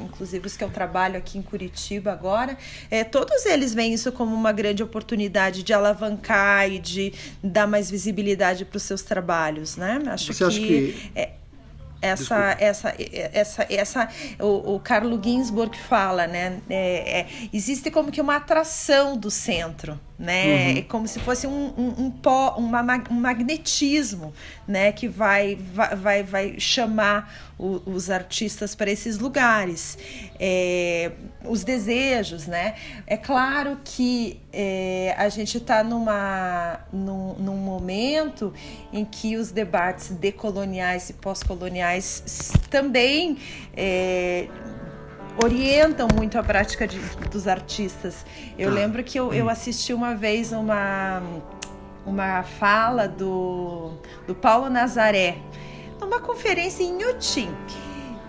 inclusive 0.02 0.46
os 0.46 0.56
que 0.56 0.64
eu 0.64 0.70
trabalho 0.70 1.18
aqui 1.18 1.36
em 1.36 1.42
Curitiba 1.42 2.10
agora, 2.10 2.56
é, 2.90 3.04
todos 3.04 3.44
eles 3.44 3.74
veem 3.74 3.92
isso 3.92 4.10
como 4.10 4.34
uma 4.34 4.50
grande 4.50 4.82
oportunidade 4.82 5.62
de 5.62 5.74
alavancar 5.74 6.70
e 6.72 6.78
de 6.78 7.12
dar 7.44 7.66
mais 7.66 7.90
visibilidade 7.90 8.64
para 8.64 8.78
os 8.78 8.82
seus 8.82 9.02
trabalhos, 9.02 9.76
né? 9.76 10.02
Acho 10.06 10.32
Você 10.32 10.38
que, 10.38 10.44
acha 10.44 10.58
que... 10.58 11.12
É, 11.14 11.30
essa, 12.00 12.56
essa, 12.60 12.94
essa, 13.32 13.66
essa, 13.68 14.08
o, 14.38 14.74
o 14.74 14.80
Carlo 14.80 15.20
Ginsburg 15.22 15.76
fala, 15.76 16.26
né? 16.26 16.60
É, 16.68 17.20
é, 17.20 17.26
existe 17.52 17.90
como 17.90 18.10
que 18.10 18.20
uma 18.20 18.36
atração 18.36 19.16
do 19.16 19.30
centro, 19.30 19.98
né? 20.18 20.44
Uhum. 20.44 20.78
É 20.78 20.82
como 20.82 21.06
se 21.08 21.20
fosse 21.20 21.46
um, 21.46 21.72
um, 21.76 22.06
um, 22.06 22.10
pó, 22.10 22.54
uma, 22.56 22.82
um 23.10 23.14
magnetismo, 23.14 24.32
né? 24.66 24.92
Que 24.92 25.08
vai, 25.08 25.58
vai, 25.96 26.22
vai 26.22 26.58
chamar 26.58 27.52
o, 27.58 27.82
os 27.86 28.10
artistas 28.10 28.74
para 28.74 28.90
esses 28.90 29.18
lugares. 29.18 29.98
É, 30.40 31.12
os 31.44 31.64
desejos, 31.64 32.46
né? 32.46 32.74
É 33.06 33.16
claro 33.16 33.78
que 33.84 34.40
é, 34.52 35.14
a 35.18 35.28
gente 35.28 35.58
está 35.58 35.84
numa, 35.84 36.80
num, 36.92 37.34
num 37.34 37.56
momento 37.56 38.52
em 38.92 39.04
que 39.04 39.36
os 39.36 39.50
debates 39.50 40.10
decoloniais 40.10 41.10
e 41.10 41.12
pós-coloniais 41.12 42.52
também 42.70 43.38
é, 43.76 44.48
orientam 45.42 46.08
muito 46.14 46.38
a 46.38 46.42
prática 46.42 46.86
de, 46.86 46.98
dos 47.30 47.46
artistas. 47.46 48.24
Eu 48.58 48.70
ah. 48.70 48.74
lembro 48.74 49.02
que 49.04 49.18
eu, 49.18 49.32
eu 49.32 49.48
assisti 49.48 49.92
uma 49.92 50.14
vez 50.14 50.52
uma, 50.52 51.22
uma 52.04 52.42
fala 52.42 53.06
do, 53.06 53.92
do 54.26 54.34
Paulo 54.34 54.70
Nazaré 54.70 55.36
numa 56.00 56.20
conferência 56.20 56.82
em 56.82 56.98
Inhotim. 56.98 57.54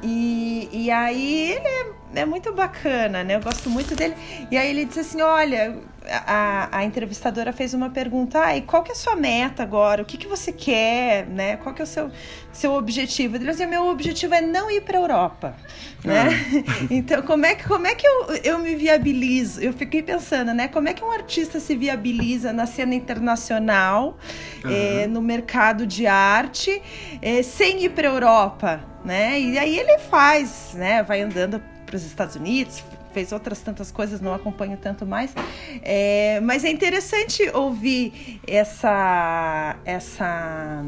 E, 0.03 0.69
e 0.71 0.91
aí 0.91 1.51
ele 1.51 1.67
é 1.67 1.96
é 2.15 2.25
muito 2.25 2.53
bacana, 2.53 3.23
né? 3.23 3.35
Eu 3.35 3.41
gosto 3.41 3.69
muito 3.69 3.95
dele. 3.95 4.15
E 4.49 4.57
aí 4.57 4.69
ele 4.69 4.85
disse 4.85 5.01
assim: 5.01 5.21
olha, 5.21 5.77
a, 6.09 6.69
a 6.71 6.83
entrevistadora 6.83 7.51
fez 7.51 7.73
uma 7.73 7.89
pergunta, 7.89 8.41
ah, 8.41 8.55
e 8.55 8.61
qual 8.61 8.83
que 8.83 8.91
é 8.91 8.93
a 8.93 8.97
sua 8.97 9.15
meta 9.15 9.63
agora? 9.63 10.01
O 10.01 10.05
que, 10.05 10.17
que 10.17 10.27
você 10.27 10.51
quer, 10.51 11.27
né? 11.27 11.57
Qual 11.57 11.73
que 11.73 11.81
é 11.81 11.83
o 11.83 11.87
seu, 11.87 12.09
seu 12.51 12.73
objetivo? 12.73 13.35
Ele 13.35 13.45
disse, 13.45 13.65
meu 13.65 13.87
objetivo 13.87 14.33
é 14.33 14.41
não 14.41 14.71
ir 14.71 14.81
para 14.81 14.97
a 14.97 15.01
Europa, 15.01 15.55
né? 16.03 16.29
Ah. 16.29 16.87
então, 16.89 17.21
como 17.21 17.45
é 17.45 17.55
que, 17.55 17.67
como 17.67 17.87
é 17.87 17.95
que 17.95 18.07
eu, 18.07 18.35
eu 18.43 18.59
me 18.59 18.75
viabilizo? 18.75 19.61
Eu 19.61 19.73
fiquei 19.73 20.01
pensando, 20.01 20.53
né? 20.53 20.67
Como 20.67 20.87
é 20.87 20.93
que 20.93 21.03
um 21.03 21.11
artista 21.11 21.59
se 21.59 21.75
viabiliza 21.75 22.53
na 22.53 22.65
cena 22.65 22.95
internacional, 22.95 24.17
uhum. 24.63 24.71
é, 24.71 25.07
no 25.07 25.21
mercado 25.21 25.85
de 25.85 26.07
arte, 26.07 26.81
é, 27.21 27.43
sem 27.43 27.83
ir 27.83 27.89
para 27.89 28.07
a 28.07 28.11
Europa, 28.11 28.81
né? 29.03 29.39
E 29.39 29.57
aí 29.57 29.77
ele 29.77 29.97
faz, 29.99 30.73
né? 30.73 31.03
Vai 31.03 31.21
andando 31.21 31.61
para 31.87 31.95
os 31.95 32.03
Estados 32.03 32.35
Unidos, 32.35 32.83
fez 33.13 33.31
outras 33.31 33.59
tantas 33.61 33.89
coisas, 33.91 34.21
não 34.21 34.33
acompanho 34.33 34.77
tanto 34.77 35.05
mais. 35.05 35.33
É, 35.81 36.39
mas 36.41 36.63
é 36.63 36.69
interessante 36.69 37.49
ouvir 37.53 38.39
essa, 38.45 39.77
essa, 39.85 40.83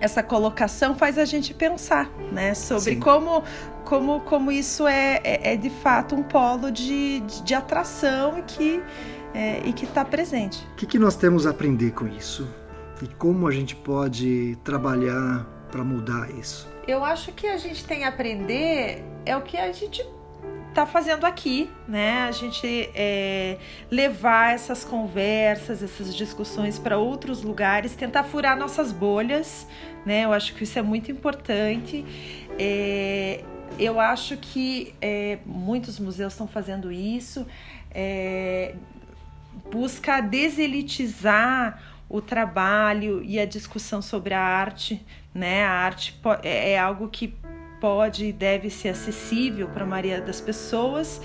essa 0.00 0.22
colocação, 0.22 0.94
faz 0.94 1.16
a 1.16 1.24
gente 1.24 1.54
pensar 1.54 2.10
né, 2.32 2.54
sobre 2.54 2.96
como, 2.96 3.42
como, 3.84 4.20
como 4.20 4.52
isso 4.52 4.86
é, 4.86 5.20
é, 5.22 5.52
é, 5.52 5.56
de 5.56 5.70
fato 5.70 6.14
um 6.14 6.22
polo 6.22 6.70
de, 6.70 7.20
de, 7.20 7.42
de 7.42 7.54
atração 7.54 8.38
e 8.38 8.42
que 8.42 8.82
é, 9.32 9.62
e 9.64 9.72
que 9.72 9.84
está 9.84 10.04
presente. 10.04 10.66
O 10.72 10.74
que, 10.74 10.86
que 10.86 10.98
nós 10.98 11.14
temos 11.14 11.46
a 11.46 11.50
aprender 11.50 11.92
com 11.92 12.08
isso? 12.08 12.48
E 13.00 13.06
como 13.06 13.46
a 13.46 13.52
gente 13.52 13.76
pode 13.76 14.58
trabalhar 14.64 15.46
para 15.70 15.84
mudar 15.84 16.28
isso? 16.32 16.68
Eu 16.90 17.04
acho 17.04 17.30
que 17.30 17.46
a 17.46 17.56
gente 17.56 17.84
tem 17.84 18.02
a 18.04 18.08
aprender 18.08 19.04
é 19.24 19.36
o 19.36 19.42
que 19.42 19.56
a 19.56 19.70
gente 19.70 20.04
tá 20.74 20.84
fazendo 20.84 21.24
aqui, 21.24 21.70
né? 21.86 22.22
A 22.22 22.32
gente 22.32 22.66
é, 22.96 23.58
levar 23.88 24.54
essas 24.54 24.84
conversas, 24.84 25.84
essas 25.84 26.12
discussões 26.12 26.80
para 26.80 26.98
outros 26.98 27.44
lugares, 27.44 27.94
tentar 27.94 28.24
furar 28.24 28.58
nossas 28.58 28.90
bolhas, 28.90 29.68
né? 30.04 30.24
Eu 30.24 30.32
acho 30.32 30.52
que 30.56 30.64
isso 30.64 30.80
é 30.80 30.82
muito 30.82 31.12
importante. 31.12 32.04
É, 32.58 33.44
eu 33.78 34.00
acho 34.00 34.36
que 34.36 34.92
é, 35.00 35.38
muitos 35.46 36.00
museus 36.00 36.32
estão 36.32 36.48
fazendo 36.48 36.90
isso. 36.90 37.46
É, 37.92 38.74
busca 39.70 40.20
deselitizar 40.20 41.80
o 42.08 42.20
trabalho 42.20 43.22
e 43.22 43.38
a 43.38 43.46
discussão 43.46 44.02
sobre 44.02 44.34
a 44.34 44.40
arte, 44.40 45.06
né? 45.34 45.64
A 45.64 45.70
arte 45.70 46.18
é, 46.42 46.72
é 46.72 46.78
algo 46.78 47.08
que 47.08 47.34
pode 47.80 48.26
e 48.26 48.32
deve 48.32 48.68
ser 48.68 48.90
acessível 48.90 49.68
para 49.68 49.84
a 49.84 49.86
maioria 49.86 50.20
das 50.20 50.40
pessoas. 50.40 51.20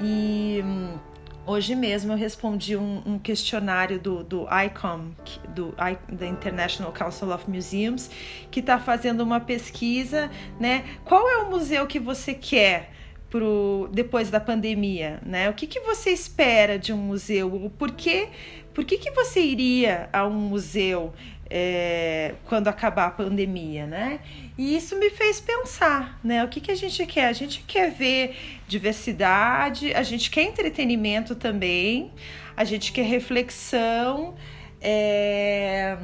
E 0.00 0.62
hum, 0.64 0.96
hoje 1.44 1.74
mesmo 1.74 2.12
eu 2.12 2.16
respondi 2.16 2.76
um, 2.76 3.02
um 3.04 3.18
questionário 3.18 3.98
do, 3.98 4.22
do 4.22 4.46
ICOM, 4.66 5.10
do 5.54 5.74
da 6.08 6.26
International 6.26 6.92
Council 6.92 7.30
of 7.32 7.50
Museums, 7.50 8.10
que 8.50 8.60
está 8.60 8.78
fazendo 8.78 9.22
uma 9.22 9.40
pesquisa, 9.40 10.30
né? 10.60 10.84
Qual 11.04 11.28
é 11.28 11.38
o 11.38 11.50
museu 11.50 11.86
que 11.86 11.98
você 11.98 12.32
quer? 12.32 12.92
Pro, 13.30 13.90
depois 13.92 14.30
da 14.30 14.40
pandemia, 14.40 15.20
né? 15.22 15.50
O 15.50 15.52
que, 15.52 15.66
que 15.66 15.80
você 15.80 16.08
espera 16.08 16.78
de 16.78 16.94
um 16.94 16.96
museu? 16.96 17.70
Por 17.78 17.90
que, 17.92 18.30
por 18.72 18.86
que, 18.86 18.96
que 18.96 19.10
você 19.10 19.40
iria 19.40 20.08
a 20.14 20.26
um 20.26 20.32
museu? 20.32 21.12
É, 21.50 22.34
quando 22.46 22.68
acabar 22.68 23.06
a 23.06 23.10
pandemia, 23.10 23.86
né? 23.86 24.20
E 24.56 24.76
isso 24.76 24.98
me 24.98 25.10
fez 25.10 25.40
pensar, 25.40 26.18
né? 26.22 26.44
O 26.44 26.48
que, 26.48 26.60
que 26.60 26.70
a 26.70 26.74
gente 26.74 27.04
quer? 27.06 27.26
A 27.26 27.32
gente 27.32 27.64
quer 27.66 27.90
ver 27.90 28.36
diversidade, 28.66 29.94
a 29.94 30.02
gente 30.02 30.30
quer 30.30 30.42
entretenimento 30.42 31.34
também, 31.34 32.12
a 32.56 32.64
gente 32.64 32.92
quer 32.92 33.04
reflexão, 33.04 34.34
é, 34.80 35.96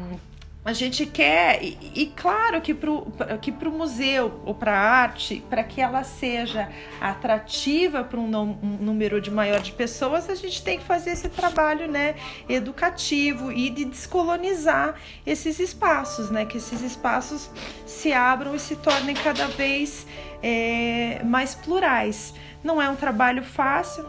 a 0.64 0.73
gente 0.73 1.05
quer, 1.05 1.62
e, 1.62 1.77
e 1.94 2.07
claro 2.07 2.59
que 2.62 2.72
para 2.72 2.88
o 3.68 3.72
museu 3.72 4.40
ou 4.46 4.55
para 4.55 4.72
a 4.72 4.81
arte, 4.81 5.44
para 5.50 5.62
que 5.62 5.79
ela 5.79 6.03
seja 6.05 6.70
atrativa 6.98 8.03
para 8.03 8.18
um, 8.18 8.35
um, 8.35 8.79
número 8.81 9.20
de 9.20 9.31
maior 9.31 9.61
de 9.61 9.72
pessoas, 9.72 10.31
a 10.31 10.35
gente 10.35 10.62
tem 10.62 10.79
que 10.79 10.85
fazer 10.85 11.11
esse 11.11 11.29
trabalho 11.29 11.87
né, 11.87 12.14
educativo 12.48 13.53
e 13.53 13.68
de 13.68 13.85
descolonizar 13.85 14.94
esses 15.27 15.61
espaços, 15.61 16.31
né, 16.31 16.46
que 16.46 16.57
esses 16.57 16.81
espaços 16.81 17.50
se 17.85 18.14
abram 18.14 18.55
e 18.55 18.59
se 18.59 18.74
tornem 18.77 19.14
cada 19.14 19.46
vez 19.48 20.07
é, 20.42 21.22
mais 21.24 21.55
plurais. 21.55 22.33
Não 22.62 22.81
é 22.81 22.88
um 22.88 22.96
trabalho 22.96 23.44
fácil. 23.44 24.03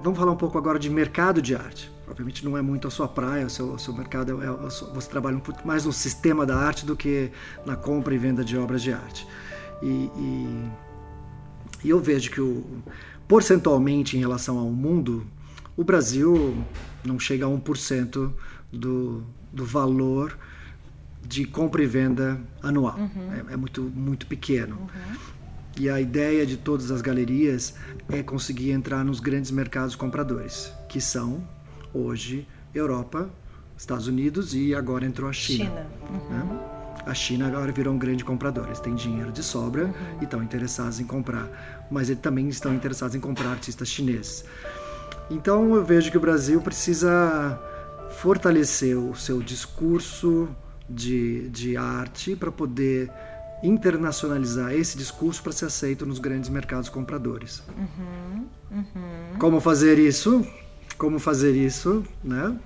Vamos 0.00 0.16
falar 0.16 0.30
um 0.30 0.36
pouco 0.36 0.56
agora 0.56 0.78
de 0.78 0.88
mercado 0.88 1.42
de 1.42 1.56
arte 1.56 1.90
obviamente 2.08 2.44
não 2.44 2.56
é 2.56 2.62
muito 2.62 2.88
a 2.88 2.90
sua 2.90 3.08
praia, 3.08 3.46
o 3.46 3.50
seu, 3.50 3.78
seu 3.78 3.94
mercado, 3.94 4.42
é, 4.42 4.46
é, 4.46 4.68
você 4.94 5.08
trabalha 5.08 5.36
um 5.36 5.42
mais 5.66 5.84
no 5.84 5.92
sistema 5.92 6.44
da 6.44 6.56
arte 6.56 6.84
do 6.84 6.96
que 6.96 7.30
na 7.64 7.76
compra 7.76 8.14
e 8.14 8.18
venda 8.18 8.44
de 8.44 8.56
obras 8.56 8.82
de 8.82 8.92
arte. 8.92 9.26
E, 9.82 10.10
e, 10.16 10.70
e 11.84 11.90
eu 11.90 12.00
vejo 12.00 12.30
que 12.30 12.40
o, 12.40 12.64
porcentualmente 13.26 14.16
em 14.16 14.20
relação 14.20 14.58
ao 14.58 14.68
mundo, 14.68 15.26
o 15.76 15.84
Brasil 15.84 16.56
não 17.04 17.18
chega 17.18 17.46
a 17.46 17.48
1% 17.48 18.32
do, 18.72 19.24
do 19.52 19.64
valor 19.64 20.36
de 21.26 21.44
compra 21.46 21.82
e 21.82 21.86
venda 21.86 22.40
anual. 22.62 22.98
Uhum. 22.98 23.32
É, 23.32 23.54
é, 23.54 23.56
muito, 23.56 23.82
muito 23.82 24.26
pequeno. 24.26 24.76
Uhum. 24.76 25.16
E 25.78 25.88
a 25.88 26.00
ideia 26.00 26.44
de 26.44 26.56
todas 26.56 26.90
as 26.90 27.00
galerias 27.00 27.74
é 28.10 28.22
conseguir 28.22 28.72
entrar 28.72 29.04
nos 29.04 29.20
grandes 29.20 29.50
mercados 29.50 29.94
compradores, 29.94 30.70
que 30.88 31.00
são 31.00 31.42
hoje 31.92 32.46
Europa, 32.74 33.28
Estados 33.76 34.06
Unidos 34.06 34.54
e 34.54 34.74
agora 34.74 35.04
entrou 35.04 35.28
a 35.28 35.32
China. 35.32 35.64
China. 35.64 35.86
Uhum. 36.10 36.28
Né? 36.28 36.60
A 37.04 37.14
China 37.14 37.48
agora 37.48 37.72
virou 37.72 37.92
um 37.92 37.98
grande 37.98 38.24
comprador. 38.24 38.66
Eles 38.66 38.80
têm 38.80 38.94
dinheiro 38.94 39.32
de 39.32 39.42
sobra 39.42 39.86
uhum. 39.86 39.92
e 40.20 40.24
estão 40.24 40.42
interessados 40.42 41.00
em 41.00 41.04
comprar. 41.04 41.86
Mas 41.90 42.08
eles 42.08 42.22
também 42.22 42.48
estão 42.48 42.72
interessados 42.74 43.14
em 43.14 43.20
comprar 43.20 43.50
artistas 43.50 43.88
chineses. 43.88 44.44
Então 45.30 45.74
eu 45.74 45.84
vejo 45.84 46.10
que 46.10 46.16
o 46.16 46.20
Brasil 46.20 46.60
precisa 46.60 47.58
fortalecer 48.18 48.96
o 48.96 49.16
seu 49.16 49.42
discurso 49.42 50.48
de, 50.88 51.48
de 51.48 51.76
arte 51.76 52.36
para 52.36 52.52
poder 52.52 53.10
internacionalizar 53.62 54.72
esse 54.72 54.98
discurso 54.98 55.42
para 55.42 55.52
ser 55.52 55.66
aceito 55.66 56.04
nos 56.04 56.18
grandes 56.18 56.50
mercados 56.50 56.88
compradores. 56.88 57.62
Uhum, 57.76 58.46
uhum. 58.70 59.38
Como 59.38 59.60
fazer 59.60 59.98
isso? 59.98 60.46
Como 61.02 61.18
fazer 61.18 61.56
isso, 61.56 62.04
né? 62.22 62.56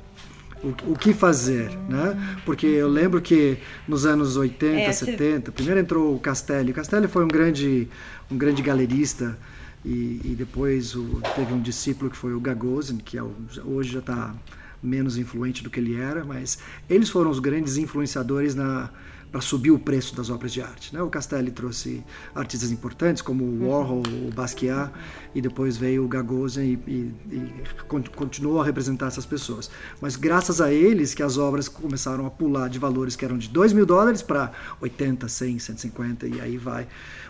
O, 0.62 0.92
o 0.92 0.94
que 0.94 1.14
fazer, 1.14 1.70
né? 1.88 2.38
Porque 2.44 2.66
eu 2.66 2.87
lembro 2.87 3.22
que 3.22 3.57
nos 3.88 4.05
anos 4.05 4.37
80, 4.37 4.79
é, 4.79 4.92
70, 4.92 5.53
primeiro 5.53 5.81
entrou 5.81 6.14
o 6.14 6.20
Castelli. 6.20 6.70
O 6.70 6.75
Castelli 6.75 7.09
foi 7.09 7.25
um 7.25 7.29
grande, 7.29 7.88
um 8.31 8.37
grande 8.37 8.61
galerista 8.61 9.38
e, 9.83 10.20
e 10.22 10.35
depois 10.37 10.94
o, 10.94 11.22
teve 11.35 11.55
um 11.55 11.62
discípulo 11.62 12.11
que 12.11 12.16
foi 12.16 12.35
o 12.35 12.40
Gagosian, 12.40 12.99
que 12.99 13.16
é 13.16 13.22
o, 13.22 13.33
hoje 13.64 13.92
já 13.92 14.01
está 14.01 14.35
menos 14.83 15.16
influente 15.16 15.64
do 15.64 15.70
que 15.70 15.81
ele 15.81 15.99
era, 15.99 16.22
mas 16.22 16.59
eles 16.90 17.09
foram 17.09 17.31
os 17.31 17.38
grandes 17.38 17.79
influenciadores 17.79 18.55
na 18.55 18.90
para 19.37 19.42
subir 19.42 19.70
o 19.70 19.79
preço 19.79 20.16
das 20.16 20.31
obras 20.31 20.51
de 20.51 20.62
arte. 20.62 20.94
Né? 20.94 21.03
O 21.03 21.11
Castelli 21.11 21.51
trouxe 21.51 22.03
artistas 22.35 22.70
importantes 22.70 23.20
como 23.20 23.44
o 23.44 23.49
uhum. 23.49 23.68
Warhol, 23.68 24.03
o 24.27 24.33
Basquiat, 24.33 24.90
e 25.35 25.42
depois 25.42 25.77
veio 25.77 26.07
o 26.07 26.09
Gagosian 26.09 26.64
e, 26.64 26.79
e, 26.87 27.14
e, 27.31 27.64
continuou 28.16 28.62
a 28.62 28.64
representar 28.64 29.09
essas 29.09 29.27
pessoas. 29.27 29.70
Mas 30.01 30.16
graças 30.16 30.59
a 30.59 30.72
eles 30.72 31.12
que 31.12 31.22
as 31.22 31.37
obras 31.37 31.68
começaram 31.68 32.25
a 32.25 32.31
pular 32.31 32.70
de 32.70 32.79
valores 32.79 33.14
que 33.14 33.27
eram 33.27 33.37
de 33.37 33.51
2 33.51 33.75
mil 33.75 33.85
dólares 33.85 34.22
para 34.22 34.53
80, 34.81 35.29
100, 35.29 35.59
150 35.59 36.27
e 36.29 36.40
aí 36.40 36.57
vai. 36.57 36.88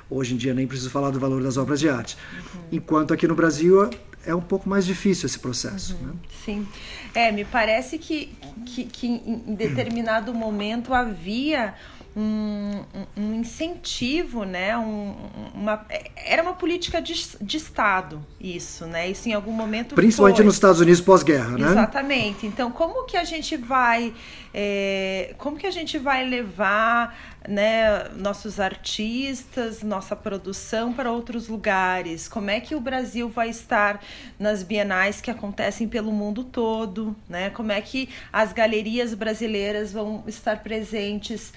Hoje 0.09 0.35
em 0.35 0.37
dia 0.37 0.55
nem 0.55 0.65
preciso 0.65 0.91
falar 0.91 1.11
do 1.11 1.19
valor 1.19 1.43
das 1.43 1.57
obras 1.57 1.81
de 1.81 1.89
arte. 1.89 2.17
Uhum. 2.55 2.61
Enquanto 2.71 3.13
aqui 3.13 3.27
no 3.27 3.35
Brasil 3.35 3.91
é 4.27 4.35
um 4.35 4.41
pouco 4.41 4.69
mais 4.69 4.85
difícil 4.85 5.27
esse 5.27 5.39
processo. 5.39 5.97
Uhum, 5.97 6.07
né? 6.07 6.13
Sim. 6.45 6.69
É, 7.15 7.31
me 7.31 7.45
parece 7.45 7.97
que, 7.97 8.33
que, 8.67 8.85
que 8.85 9.07
em 9.07 9.55
determinado 9.55 10.35
momento 10.35 10.93
havia 10.93 11.75
um, 12.17 12.83
um, 13.15 13.35
incentivo, 13.35 14.45
né? 14.45 14.77
Um, 14.79 15.15
uma, 15.55 15.85
era 16.17 16.43
uma 16.43 16.55
política 16.55 17.01
de, 17.01 17.13
de 17.39 17.57
Estado, 17.59 18.25
isso, 18.41 18.87
né? 18.87 19.11
Isso 19.11 19.29
em 19.29 19.35
algum 19.35 19.53
momento. 19.53 19.95
Principalmente 19.95 20.37
foi. 20.37 20.45
nos 20.47 20.55
Estados 20.55 20.81
Unidos 20.81 21.03
pós-guerra, 21.03 21.59
né? 21.59 21.69
Exatamente. 21.69 22.47
Então, 22.47 22.71
como 22.71 23.05
que 23.05 23.19
a 23.19 23.25
gente 23.25 23.59
vai. 23.59 24.15
É, 24.55 25.35
como 25.37 25.59
que 25.59 25.67
a 25.67 25.71
gente 25.71 25.99
vai 25.99 26.25
levar 26.25 27.36
né, 27.49 28.09
nossos 28.17 28.59
artistas, 28.61 29.83
nossa 29.83 30.15
produção 30.15 30.93
para 30.93 31.11
outros 31.11 31.49
lugares? 31.49 32.29
Como 32.29 32.51
é 32.51 32.61
que 32.61 32.75
o 32.75 32.81
Brasil 32.81 33.29
vai 33.29 33.49
estar 33.49 34.03
nas 34.39 34.63
bienais 34.63 35.21
que 35.21 35.31
acontecem 35.31 35.89
pelo 35.89 36.13
mundo 36.13 36.45
todo? 36.45 37.17
Né? 37.29 37.51
Como 37.51 37.73
é 37.73 37.81
que 37.81 38.09
as 38.33 38.53
galerias 38.53 39.15
brasileiras 39.15 39.93
vão 39.93 40.25
estar 40.27 40.63
presentes? 40.63 41.53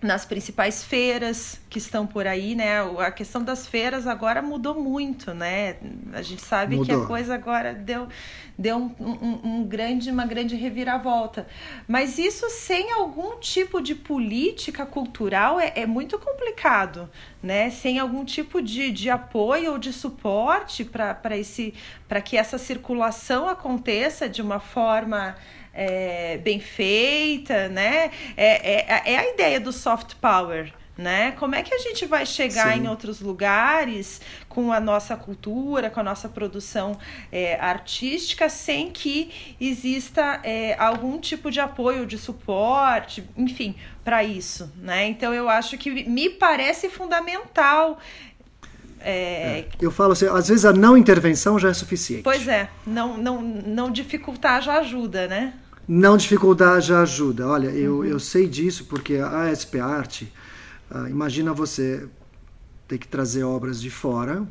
Nas 0.00 0.24
principais 0.24 0.84
feiras 0.84 1.60
que 1.68 1.78
estão 1.78 2.06
por 2.06 2.24
aí, 2.24 2.54
né? 2.54 2.80
A 2.98 3.10
questão 3.10 3.42
das 3.42 3.66
feiras 3.66 4.06
agora 4.06 4.40
mudou 4.40 4.80
muito, 4.80 5.34
né? 5.34 5.76
A 6.12 6.22
gente 6.22 6.40
sabe 6.40 6.76
mudou. 6.76 6.86
que 6.86 7.04
a 7.04 7.06
coisa 7.06 7.34
agora 7.34 7.74
deu, 7.74 8.06
deu 8.56 8.76
um, 8.76 8.94
um, 9.00 9.40
um, 9.42 9.64
grande, 9.64 10.08
uma 10.08 10.24
grande 10.24 10.54
reviravolta. 10.54 11.48
Mas 11.88 12.16
isso 12.16 12.48
sem 12.48 12.92
algum 12.92 13.40
tipo 13.40 13.80
de 13.80 13.96
política 13.96 14.86
cultural 14.86 15.58
é, 15.58 15.72
é 15.74 15.84
muito 15.84 16.16
complicado, 16.16 17.10
né? 17.42 17.68
Sem 17.70 17.98
algum 17.98 18.24
tipo 18.24 18.62
de, 18.62 18.92
de 18.92 19.10
apoio 19.10 19.72
ou 19.72 19.78
de 19.78 19.92
suporte 19.92 20.84
para 20.84 22.20
que 22.22 22.36
essa 22.36 22.56
circulação 22.56 23.48
aconteça 23.48 24.28
de 24.28 24.40
uma 24.40 24.60
forma 24.60 25.34
é, 25.78 26.38
bem 26.38 26.58
feita, 26.58 27.68
né? 27.68 28.10
É, 28.36 28.96
é, 28.96 29.12
é 29.12 29.16
a 29.16 29.32
ideia 29.32 29.60
do 29.60 29.72
soft 29.72 30.16
power, 30.16 30.72
né? 30.96 31.30
Como 31.38 31.54
é 31.54 31.62
que 31.62 31.72
a 31.72 31.78
gente 31.78 32.04
vai 32.04 32.26
chegar 32.26 32.72
Sim. 32.72 32.80
em 32.80 32.88
outros 32.88 33.20
lugares 33.20 34.20
com 34.48 34.72
a 34.72 34.80
nossa 34.80 35.14
cultura, 35.14 35.88
com 35.88 36.00
a 36.00 36.02
nossa 36.02 36.28
produção 36.28 36.98
é, 37.30 37.54
artística, 37.60 38.48
sem 38.48 38.90
que 38.90 39.30
exista 39.60 40.40
é, 40.42 40.74
algum 40.80 41.16
tipo 41.20 41.48
de 41.48 41.60
apoio, 41.60 42.04
de 42.04 42.18
suporte, 42.18 43.24
enfim, 43.36 43.76
para 44.04 44.24
isso, 44.24 44.72
né? 44.78 45.06
Então 45.06 45.32
eu 45.32 45.48
acho 45.48 45.78
que 45.78 45.90
me 46.08 46.28
parece 46.28 46.90
fundamental. 46.90 48.00
É... 49.00 49.60
É. 49.60 49.68
Eu 49.80 49.92
falo 49.92 50.10
assim, 50.14 50.26
às 50.26 50.48
vezes 50.48 50.64
a 50.64 50.72
não 50.72 50.96
intervenção 50.96 51.56
já 51.56 51.68
é 51.68 51.74
suficiente. 51.74 52.24
Pois 52.24 52.48
é, 52.48 52.68
não, 52.84 53.16
não, 53.16 53.40
não 53.40 53.92
dificultar 53.92 54.60
já 54.60 54.80
ajuda, 54.80 55.28
né? 55.28 55.54
Não 55.88 56.18
dificuldade 56.18 56.88
já 56.88 57.00
ajuda. 57.00 57.48
Olha, 57.48 57.68
eu, 57.68 58.04
eu 58.04 58.20
sei 58.20 58.46
disso 58.46 58.84
porque 58.84 59.16
a 59.16 59.50
SP 59.56 59.80
Arte, 59.80 60.30
uh, 60.90 61.08
imagina 61.08 61.54
você 61.54 62.06
ter 62.86 62.98
que 62.98 63.08
trazer 63.08 63.42
obras 63.42 63.80
de 63.80 63.88
fora 63.88 64.46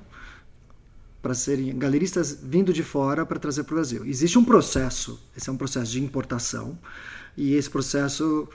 para 1.21 1.33
serem 1.35 1.77
galeristas 1.77 2.39
vindo 2.41 2.73
de 2.73 2.83
fora 2.83 3.25
para 3.25 3.37
trazer 3.37 3.63
para 3.63 3.73
o 3.73 3.75
Brasil. 3.75 4.05
Existe 4.05 4.39
um 4.39 4.43
processo, 4.43 5.19
esse 5.35 5.49
é 5.49 5.51
um 5.51 5.57
processo 5.57 5.91
de 5.91 6.01
importação, 6.01 6.77
e 7.35 7.53
esse 7.53 7.69
processo 7.69 8.47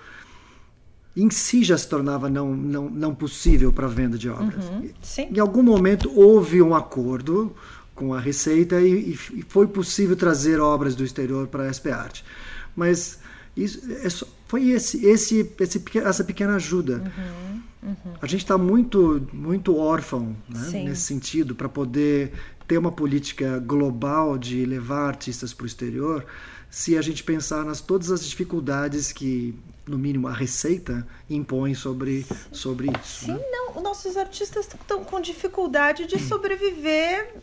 em 1.17 1.31
si 1.31 1.63
já 1.63 1.77
se 1.77 1.87
tornava 1.87 2.31
não, 2.31 2.55
não, 2.55 2.89
não 2.89 3.15
possível 3.15 3.73
para 3.73 3.87
a 3.87 3.91
venda 3.91 4.17
de 4.17 4.29
obras. 4.29 4.65
Uhum, 4.65 4.91
em 5.31 5.39
algum 5.39 5.63
momento 5.63 6.11
houve 6.19 6.63
um 6.63 6.75
acordo 6.75 7.55
com 7.95 8.15
a 8.15 8.21
Receita 8.21 8.81
e, 8.81 9.13
e 9.13 9.45
foi 9.49 9.67
possível 9.67 10.17
trazer 10.17 10.59
obras 10.59 10.95
do 10.95 11.05
exterior 11.05 11.47
para 11.47 11.65
a 11.65 11.73
SP 11.73 11.93
Arte. 11.93 12.25
Mas 12.75 13.19
isso 13.57 13.81
é 14.03 14.09
só, 14.09 14.27
foi 14.47 14.71
esse, 14.71 15.05
esse, 15.07 15.51
esse, 15.59 15.83
essa 15.99 16.25
pequena 16.25 16.57
ajuda. 16.57 17.03
Uhum, 17.17 17.63
uhum. 17.89 18.13
A 18.21 18.27
gente 18.27 18.43
está 18.43 18.57
muito, 18.59 19.27
muito 19.33 19.77
órfão 19.77 20.37
né, 20.49 20.85
nesse 20.85 21.03
sentido 21.03 21.55
para 21.55 21.69
poder 21.69 22.33
ter 22.67 22.79
uma 22.79 22.93
política 22.93 23.59
global 23.59 24.39
de 24.39 24.65
levar 24.65 25.09
artistas 25.09 25.53
para 25.53 25.65
o 25.65 25.67
exterior. 25.67 26.25
Se 26.71 26.97
a 26.97 27.03
gente 27.03 27.23
pensar 27.23 27.65
nas 27.65 27.81
todas 27.81 28.11
as 28.11 28.25
dificuldades 28.25 29.13
que, 29.13 29.55
no 29.87 29.99
mínimo, 29.99 30.29
a 30.29 30.33
receita 30.33 31.07
impõe 31.29 31.75
sobre, 31.75 32.27
sobre 32.51 32.89
isso. 33.03 33.27
Sim, 33.27 33.33
né? 33.33 33.41
não. 33.51 33.83
Nossos 33.83 34.17
artistas 34.17 34.67
estão 34.67 35.05
com 35.05 35.21
dificuldade 35.21 36.07
de 36.07 36.19
sobreviver 36.19 37.35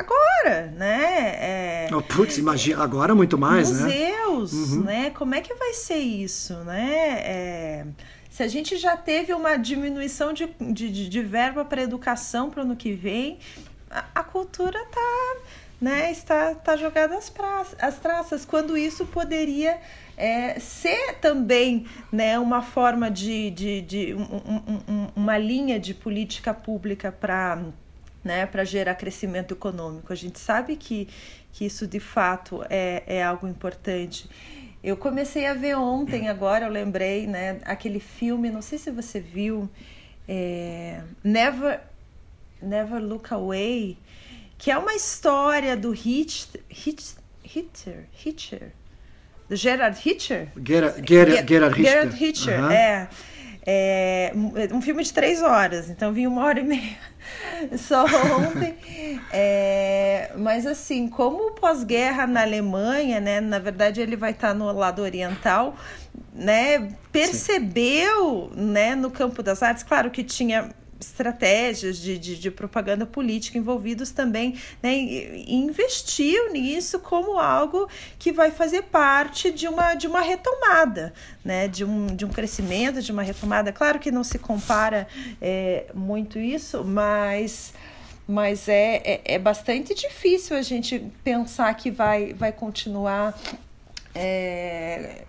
agora, 0.00 0.66
né? 0.76 1.36
É, 1.38 1.88
oh, 1.92 2.02
putz, 2.02 2.38
imagina, 2.38 2.82
agora 2.82 3.14
muito 3.14 3.38
mais, 3.38 3.70
museus, 3.70 3.88
né? 3.88 4.26
Museus, 4.28 4.52
uhum. 4.72 4.82
né? 4.82 5.10
Como 5.10 5.34
é 5.34 5.40
que 5.40 5.54
vai 5.54 5.74
ser 5.74 5.98
isso, 5.98 6.54
né? 6.64 7.22
É, 7.24 7.86
se 8.30 8.42
a 8.42 8.48
gente 8.48 8.76
já 8.76 8.96
teve 8.96 9.34
uma 9.34 9.56
diminuição 9.56 10.32
de, 10.32 10.46
de, 10.72 11.08
de 11.08 11.22
verba 11.22 11.64
para 11.64 11.82
educação 11.82 12.48
para 12.48 12.60
o 12.60 12.62
ano 12.64 12.76
que 12.76 12.92
vem, 12.92 13.38
a, 13.90 14.04
a 14.14 14.24
cultura 14.24 14.78
tá, 14.86 15.36
né, 15.80 16.10
está, 16.10 16.52
está 16.52 16.76
jogada 16.76 17.16
às, 17.16 17.28
praças, 17.28 17.76
às 17.80 17.98
traças, 17.98 18.44
quando 18.44 18.76
isso 18.76 19.04
poderia 19.06 19.80
é, 20.16 20.60
ser 20.60 21.14
também 21.14 21.86
né, 22.12 22.38
uma 22.38 22.62
forma 22.62 23.10
de, 23.10 23.50
de, 23.50 23.80
de 23.80 24.14
um, 24.14 24.22
um, 24.22 24.80
um, 24.88 25.08
uma 25.16 25.36
linha 25.36 25.80
de 25.80 25.92
política 25.92 26.54
pública 26.54 27.10
para 27.10 27.62
né, 28.22 28.46
para 28.46 28.64
gerar 28.64 28.94
crescimento 28.94 29.54
econômico. 29.54 30.12
A 30.12 30.16
gente 30.16 30.38
sabe 30.38 30.76
que, 30.76 31.08
que 31.52 31.64
isso 31.64 31.86
de 31.86 32.00
fato 32.00 32.64
é, 32.68 33.02
é 33.06 33.22
algo 33.22 33.48
importante. 33.48 34.28
Eu 34.82 34.96
comecei 34.96 35.46
a 35.46 35.54
ver 35.54 35.76
ontem, 35.76 36.28
agora 36.30 36.66
eu 36.66 36.70
lembrei, 36.70 37.26
né, 37.26 37.58
aquele 37.64 38.00
filme, 38.00 38.50
não 38.50 38.62
sei 38.62 38.78
se 38.78 38.90
você 38.90 39.20
viu, 39.20 39.68
é, 40.28 41.00
Never, 41.24 41.80
Never 42.62 43.02
Look 43.02 43.32
Away, 43.32 43.96
que 44.58 44.70
é 44.70 44.76
uma 44.76 44.94
história 44.94 45.76
do 45.76 45.94
Hitcher, 45.94 46.60
Hitcher, 46.70 48.04
Hitcher, 48.24 48.72
do 49.48 49.56
Gerard 49.56 49.98
Hitcher? 50.06 50.48
Gerard, 50.62 51.02
Gerard, 51.08 51.48
Gerard 51.48 51.80
Hitcher. 51.80 51.92
Gerard 51.92 52.24
Hitcher, 52.24 52.64
uhum. 52.64 52.70
é. 52.70 53.08
É 53.72 54.32
um 54.72 54.80
filme 54.80 55.04
de 55.04 55.12
três 55.12 55.42
horas, 55.42 55.90
então 55.90 56.14
vi 56.14 56.26
uma 56.26 56.42
hora 56.42 56.60
e 56.60 56.64
meia 56.64 56.96
só 57.78 58.04
ontem. 58.04 58.76
É, 59.32 60.32
mas 60.36 60.66
assim, 60.66 61.08
como 61.08 61.52
pós-guerra 61.52 62.26
na 62.26 62.42
Alemanha, 62.42 63.20
né? 63.20 63.40
Na 63.40 63.58
verdade, 63.58 64.00
ele 64.00 64.16
vai 64.16 64.32
estar 64.32 64.54
no 64.54 64.70
lado 64.72 65.02
oriental, 65.02 65.76
né? 66.32 66.92
Percebeu, 67.12 68.50
Sim. 68.54 68.60
né? 68.60 68.94
No 68.94 69.10
campo 69.10 69.42
das 69.42 69.62
artes, 69.62 69.82
claro 69.82 70.10
que 70.10 70.24
tinha 70.24 70.70
estratégias 71.00 71.98
de, 71.98 72.18
de, 72.18 72.36
de, 72.36 72.50
propaganda 72.50 73.06
política 73.06 73.58
envolvidos 73.58 74.10
também, 74.10 74.56
né, 74.82 74.94
investiu 75.46 76.52
nisso 76.52 76.98
como 77.00 77.38
algo 77.38 77.88
que 78.18 78.32
vai 78.32 78.50
fazer 78.50 78.82
parte 78.82 79.50
de 79.50 79.66
uma, 79.66 79.94
de 79.94 80.06
uma 80.06 80.20
retomada, 80.20 81.12
né, 81.44 81.66
de, 81.68 81.84
um, 81.84 82.06
de 82.06 82.24
um 82.24 82.28
crescimento, 82.28 83.00
de 83.00 83.12
uma 83.12 83.22
retomada. 83.22 83.72
Claro 83.72 83.98
que 83.98 84.10
não 84.10 84.24
se 84.24 84.38
compara 84.38 85.08
é, 85.40 85.86
muito 85.94 86.38
isso, 86.38 86.84
mas 86.84 87.72
mas 88.30 88.68
é, 88.68 89.02
é, 89.04 89.20
é, 89.24 89.38
bastante 89.40 89.92
difícil 89.92 90.56
a 90.56 90.62
gente 90.62 91.04
pensar 91.24 91.74
que 91.74 91.90
vai, 91.90 92.32
vai 92.32 92.52
continuar 92.52 93.36
é, 94.14 95.24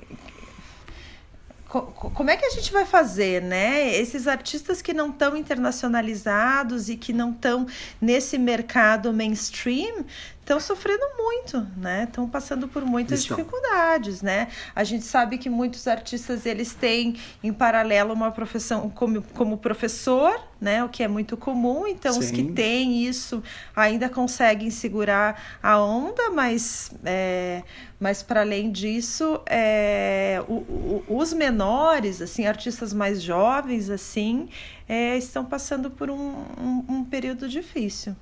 como 1.72 2.30
é 2.30 2.36
que 2.36 2.46
a 2.46 2.50
gente 2.50 2.72
vai 2.74 2.86
fazer, 2.86 3.42
né? 3.42 3.96
Esses 3.96 4.28
artistas 4.28 4.82
que 4.82 4.94
não 4.94 5.10
estão 5.10 5.38
internacionalizados 5.38 6.90
e 6.90 6.98
que 6.98 7.14
não 7.14 7.32
estão 7.32 7.66
nesse 8.02 8.38
mercado 8.38 9.14
mainstream 9.14 10.04
estão 10.42 10.60
sofrendo 10.60 11.06
muito, 11.18 11.66
né? 11.78 12.04
Estão 12.04 12.28
passando 12.28 12.68
por 12.68 12.84
muitas 12.84 13.20
Isso. 13.20 13.30
dificuldades, 13.30 14.22
né? 14.22 14.48
A 14.76 14.84
gente 14.84 15.06
sabe 15.06 15.38
que 15.38 15.50
muitos 15.50 15.88
artistas 15.88 16.46
eles 16.46 16.74
têm 16.74 17.16
em 17.44 17.54
paralelo 17.54 18.14
uma 18.14 18.32
profissão 18.32 18.90
como, 18.90 19.22
como 19.34 19.58
professor, 19.58 20.38
né? 20.60 20.84
O 20.84 20.90
que 20.90 21.04
é 21.04 21.08
muito 21.08 21.38
comum. 21.38 21.88
Então 21.88 22.14
Sim. 22.14 22.20
os 22.20 22.32
que 22.32 22.52
têm 22.52 23.06
isso 23.06 23.44
ainda 23.76 24.10
conseguem 24.10 24.72
segurar 24.72 25.60
a 25.62 25.80
onda, 25.80 26.32
mas 26.32 26.92
é, 27.06 27.64
mas 28.00 28.24
para 28.24 28.42
além 28.42 28.72
disso, 28.72 29.40
é, 29.46 30.44
o, 30.48 30.54
o, 30.54 31.04
os 31.08 31.34
menores, 31.34 32.20
assim, 32.20 32.48
artistas 32.48 32.92
mais 32.94 33.22
jovens, 33.22 33.92
assim, 33.92 34.50
é, 34.90 35.16
estão 35.18 35.46
passando 35.46 35.92
por 35.92 36.10
um, 36.10 36.18
um, 36.18 36.86
um 36.90 37.06
período 37.06 37.48
difícil. 37.48 38.16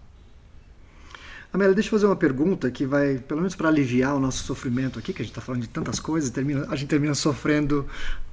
Amélia, 1.51 1.73
deixa 1.73 1.87
eu 1.87 1.91
fazer 1.91 2.05
uma 2.05 2.15
pergunta 2.15 2.69
que 2.69 2.85
vai, 2.85 3.17
pelo 3.17 3.41
menos 3.41 3.55
para 3.55 3.69
aliviar 3.69 4.15
o 4.15 4.19
nosso 4.19 4.43
sofrimento 4.43 4.99
aqui, 4.99 5.11
que 5.11 5.21
a 5.21 5.25
gente 5.25 5.31
está 5.31 5.41
falando 5.41 5.61
de 5.61 5.69
tantas 5.69 5.99
coisas, 5.99 6.29
termina, 6.29 6.67
a 6.69 6.75
gente 6.75 6.89
termina 6.89 7.15
sofrendo 7.15 7.87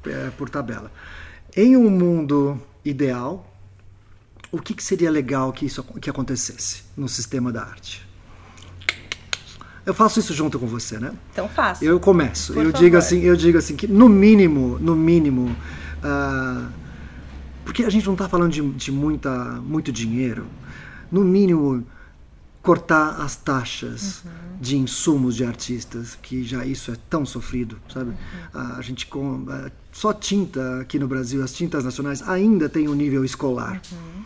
é, 0.05 0.31
por 0.37 0.51
tabela. 0.51 0.93
Em 1.57 1.79
um 1.79 1.89
mundo 1.89 2.61
ideal, 2.85 3.51
o 4.53 4.59
que, 4.59 4.75
que 4.75 4.85
seria 4.85 5.11
legal 5.11 5.51
que 5.51 5.65
isso 5.65 5.83
que 5.83 6.11
acontecesse 6.11 6.83
no 6.95 7.09
sistema 7.09 7.51
da 7.51 7.63
arte? 7.63 8.07
Eu 9.87 9.95
faço 9.95 10.21
isso 10.21 10.35
junto 10.35 10.59
com 10.59 10.67
você, 10.67 10.99
né? 10.99 11.13
Então 11.33 11.49
faço. 11.49 11.83
Eu 11.83 11.99
começo. 11.99 12.53
Por 12.53 12.65
eu 12.65 12.71
favor. 12.73 12.85
digo 12.85 12.97
assim, 12.99 13.21
eu 13.21 13.37
digo 13.37 13.57
assim 13.57 13.77
que 13.77 13.87
no 13.87 14.11
mínimo, 14.11 14.79
no 14.79 14.95
mínimo, 14.95 15.57
uh, 16.03 16.69
porque 17.65 17.83
a 17.83 17.89
gente 17.89 18.05
não 18.05 18.13
está 18.13 18.29
falando 18.29 18.53
de, 18.53 18.61
de 18.73 18.93
muita, 18.93 19.31
muito 19.63 19.91
dinheiro. 19.91 20.47
No 21.11 21.25
mínimo 21.25 21.87
cortar 22.67 23.21
as 23.21 23.37
taxas 23.37 24.25
uhum. 24.25 24.31
de 24.61 24.77
insumos 24.77 25.37
de 25.37 25.45
artistas, 25.45 26.19
que 26.21 26.43
já 26.43 26.67
isso 26.67 26.91
é 26.91 26.97
tão 27.09 27.25
sofrido, 27.25 27.79
sabe? 27.89 28.11
Uhum. 28.11 28.61
A 28.77 28.83
gente 28.83 29.07
com 29.07 29.47
só 29.93 30.13
tinta 30.13 30.81
aqui 30.81 30.99
no 30.99 31.07
Brasil, 31.07 31.45
as 31.45 31.53
tintas 31.53 31.85
nacionais 31.85 32.29
ainda 32.29 32.69
tem 32.69 32.89
um 32.89 32.95
nível 32.95 33.25
escolar. 33.25 33.81
Uhum. 33.93 34.25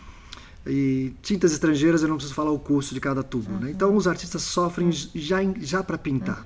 E 0.65 1.13
tintas 1.21 1.53
estrangeiras 1.53 2.01
eu 2.01 2.07
não 2.07 2.15
preciso 2.15 2.33
falar 2.33 2.51
o 2.51 2.57
custo 2.57 2.95
de 2.95 2.99
cada 2.99 3.21
tubo, 3.21 3.51
né? 3.59 3.69
Então 3.69 3.95
os 3.95 4.07
artistas 4.07 4.41
sofrem 4.41 4.91
já 4.91 5.37
já 5.59 5.83
para 5.83 5.97
pintar. 5.97 6.43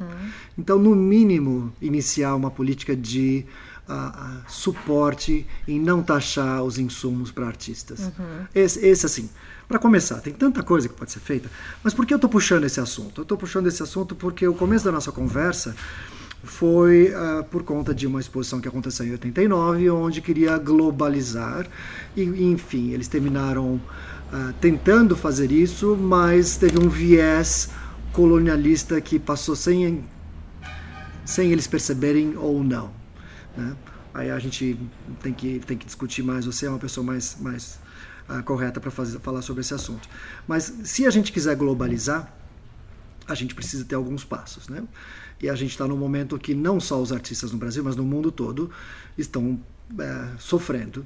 Então 0.57 0.77
no 0.77 0.93
mínimo 0.95 1.73
iniciar 1.81 2.35
uma 2.35 2.51
política 2.51 2.93
de 2.93 3.45
a, 3.87 4.41
a 4.43 4.49
suporte 4.49 5.45
em 5.67 5.79
não 5.79 6.01
taxar 6.01 6.63
os 6.63 6.77
insumos 6.77 7.31
para 7.31 7.47
artistas. 7.47 7.99
Uhum. 7.99 8.45
Esse, 8.53 8.85
esse, 8.85 9.05
assim, 9.05 9.29
para 9.67 9.79
começar, 9.79 10.19
tem 10.19 10.33
tanta 10.33 10.61
coisa 10.61 10.87
que 10.87 10.93
pode 10.93 11.11
ser 11.11 11.19
feita, 11.19 11.49
mas 11.83 11.93
por 11.93 12.05
que 12.05 12.13
eu 12.13 12.17
estou 12.17 12.29
puxando 12.29 12.65
esse 12.65 12.79
assunto? 12.79 13.21
Eu 13.21 13.23
estou 13.23 13.37
puxando 13.37 13.67
esse 13.67 13.81
assunto 13.81 14.15
porque 14.15 14.47
o 14.47 14.53
começo 14.53 14.85
da 14.85 14.91
nossa 14.91 15.11
conversa 15.11 15.75
foi 16.43 17.11
uh, 17.11 17.43
por 17.45 17.63
conta 17.63 17.93
de 17.93 18.05
uma 18.05 18.19
exposição 18.19 18.61
que 18.61 18.67
aconteceu 18.67 19.05
em 19.05 19.11
89, 19.11 19.89
onde 19.89 20.21
queria 20.21 20.57
globalizar, 20.57 21.67
e 22.15 22.23
enfim, 22.23 22.91
eles 22.91 23.07
terminaram 23.07 23.75
uh, 23.75 24.53
tentando 24.61 25.15
fazer 25.15 25.51
isso, 25.51 25.95
mas 25.95 26.57
teve 26.57 26.79
um 26.79 26.87
viés 26.87 27.69
colonialista 28.13 29.01
que 29.01 29.17
passou 29.19 29.55
sem, 29.55 30.05
sem 31.25 31.51
eles 31.51 31.65
perceberem 31.65 32.37
ou 32.37 32.63
não. 32.63 32.91
Né? 33.57 33.75
Aí 34.13 34.31
a 34.31 34.39
gente 34.39 34.79
tem 35.21 35.33
que, 35.33 35.59
tem 35.59 35.77
que 35.77 35.85
discutir 35.85 36.23
mais, 36.23 36.45
você 36.45 36.67
é 36.67 36.69
uma 36.69 36.79
pessoa 36.79 37.05
mais, 37.05 37.35
mais 37.41 37.79
correta 38.43 38.79
para 38.79 38.91
falar 38.91 39.41
sobre 39.41 39.61
esse 39.61 39.73
assunto. 39.73 40.07
Mas 40.47 40.73
se 40.83 41.05
a 41.05 41.09
gente 41.09 41.31
quiser 41.31 41.55
globalizar, 41.55 42.33
a 43.27 43.35
gente 43.35 43.55
precisa 43.55 43.83
ter 43.85 43.95
alguns 43.95 44.23
passos. 44.23 44.67
Né? 44.67 44.83
E 45.41 45.49
a 45.49 45.55
gente 45.55 45.71
está 45.71 45.87
num 45.87 45.97
momento 45.97 46.37
que 46.37 46.53
não 46.53 46.79
só 46.79 47.01
os 47.01 47.11
artistas 47.11 47.51
no 47.51 47.57
Brasil, 47.57 47.83
mas 47.83 47.95
no 47.95 48.03
mundo 48.03 48.31
todo 48.31 48.69
estão 49.17 49.59
é, 49.99 50.29
sofrendo. 50.39 51.05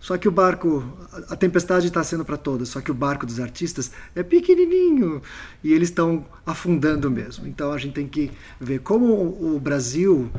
Só 0.00 0.16
que 0.16 0.26
o 0.26 0.32
barco, 0.32 0.82
a 1.28 1.36
tempestade 1.36 1.88
está 1.88 2.02
sendo 2.02 2.24
para 2.24 2.38
todos, 2.38 2.70
só 2.70 2.80
que 2.80 2.90
o 2.90 2.94
barco 2.94 3.26
dos 3.26 3.38
artistas 3.38 3.92
é 4.14 4.22
pequenininho 4.22 5.20
e 5.62 5.74
eles 5.74 5.90
estão 5.90 6.24
afundando 6.44 7.10
mesmo. 7.10 7.46
Então 7.46 7.70
a 7.70 7.76
gente 7.76 7.92
tem 7.92 8.08
que 8.08 8.30
ver 8.58 8.80
como 8.80 9.06
o 9.06 9.60
Brasil 9.60 10.30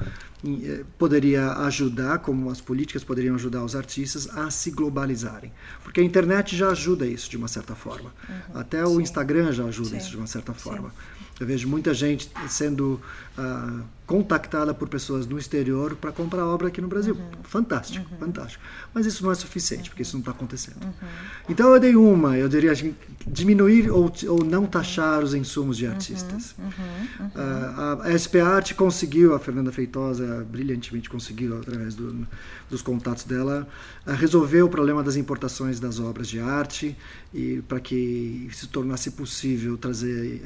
poderia 0.97 1.51
ajudar, 1.65 2.19
como 2.19 2.49
as 2.49 2.59
políticas 2.59 3.03
poderiam 3.03 3.35
ajudar 3.35 3.63
os 3.63 3.75
artistas 3.75 4.27
a 4.29 4.49
se 4.49 4.71
globalizarem. 4.71 5.51
Porque 5.83 6.01
a 6.01 6.03
internet 6.03 6.55
já 6.55 6.69
ajuda 6.69 7.05
isso 7.05 7.29
de 7.29 7.37
uma 7.37 7.47
certa 7.47 7.75
forma. 7.75 8.13
Uhum, 8.27 8.59
Até 8.59 8.85
o 8.85 8.99
Instagram 8.99 9.51
já 9.51 9.65
ajuda 9.65 9.89
sim, 9.89 9.97
isso 9.97 10.09
de 10.09 10.17
uma 10.17 10.27
certa 10.27 10.53
forma. 10.53 10.89
Sim. 10.89 11.21
Eu 11.41 11.47
vejo 11.47 11.67
muita 11.67 11.91
gente 11.91 12.29
sendo 12.47 13.01
uh, 13.35 13.83
contactada 14.05 14.75
por 14.75 14.87
pessoas 14.87 15.25
no 15.25 15.39
exterior 15.39 15.95
para 15.95 16.11
comprar 16.11 16.45
obra 16.45 16.67
aqui 16.67 16.79
no 16.79 16.87
Brasil. 16.87 17.15
Uhum. 17.15 17.43
Fantástico, 17.43 18.05
uhum. 18.11 18.17
fantástico. 18.19 18.63
Mas 18.93 19.07
isso 19.07 19.23
não 19.23 19.31
é 19.31 19.33
suficiente, 19.33 19.89
porque 19.89 20.03
isso 20.03 20.13
não 20.13 20.19
está 20.19 20.29
acontecendo. 20.29 20.83
Uhum. 20.83 21.07
Então 21.49 21.73
eu 21.73 21.79
dei 21.79 21.95
uma, 21.95 22.37
eu 22.37 22.47
diria 22.47 22.71
assim, 22.71 22.93
diminuir 23.25 23.89
ou, 23.89 24.13
ou 24.27 24.45
não 24.45 24.67
taxar 24.67 25.23
os 25.23 25.33
insumos 25.33 25.77
de 25.77 25.87
artistas. 25.87 26.51
Uh, 26.51 28.01
a 28.03 28.13
SP 28.13 28.37
Art 28.37 28.75
conseguiu, 28.75 29.33
a 29.33 29.39
Fernanda 29.39 29.71
Feitosa 29.71 30.30
brilhantemente 30.39 31.09
conseguiu, 31.09 31.57
através 31.57 31.95
do, 31.95 32.27
dos 32.69 32.81
contatos 32.81 33.23
dela, 33.23 33.67
uh, 34.05 34.11
resolver 34.11 34.61
o 34.61 34.69
problema 34.69 35.03
das 35.03 35.15
importações 35.15 35.79
das 35.79 35.99
obras 35.99 36.27
de 36.27 36.39
arte 36.39 36.95
e 37.33 37.61
para 37.67 37.79
que 37.79 38.49
se 38.51 38.67
tornasse 38.67 39.11
possível 39.11 39.77
trazer 39.77 40.41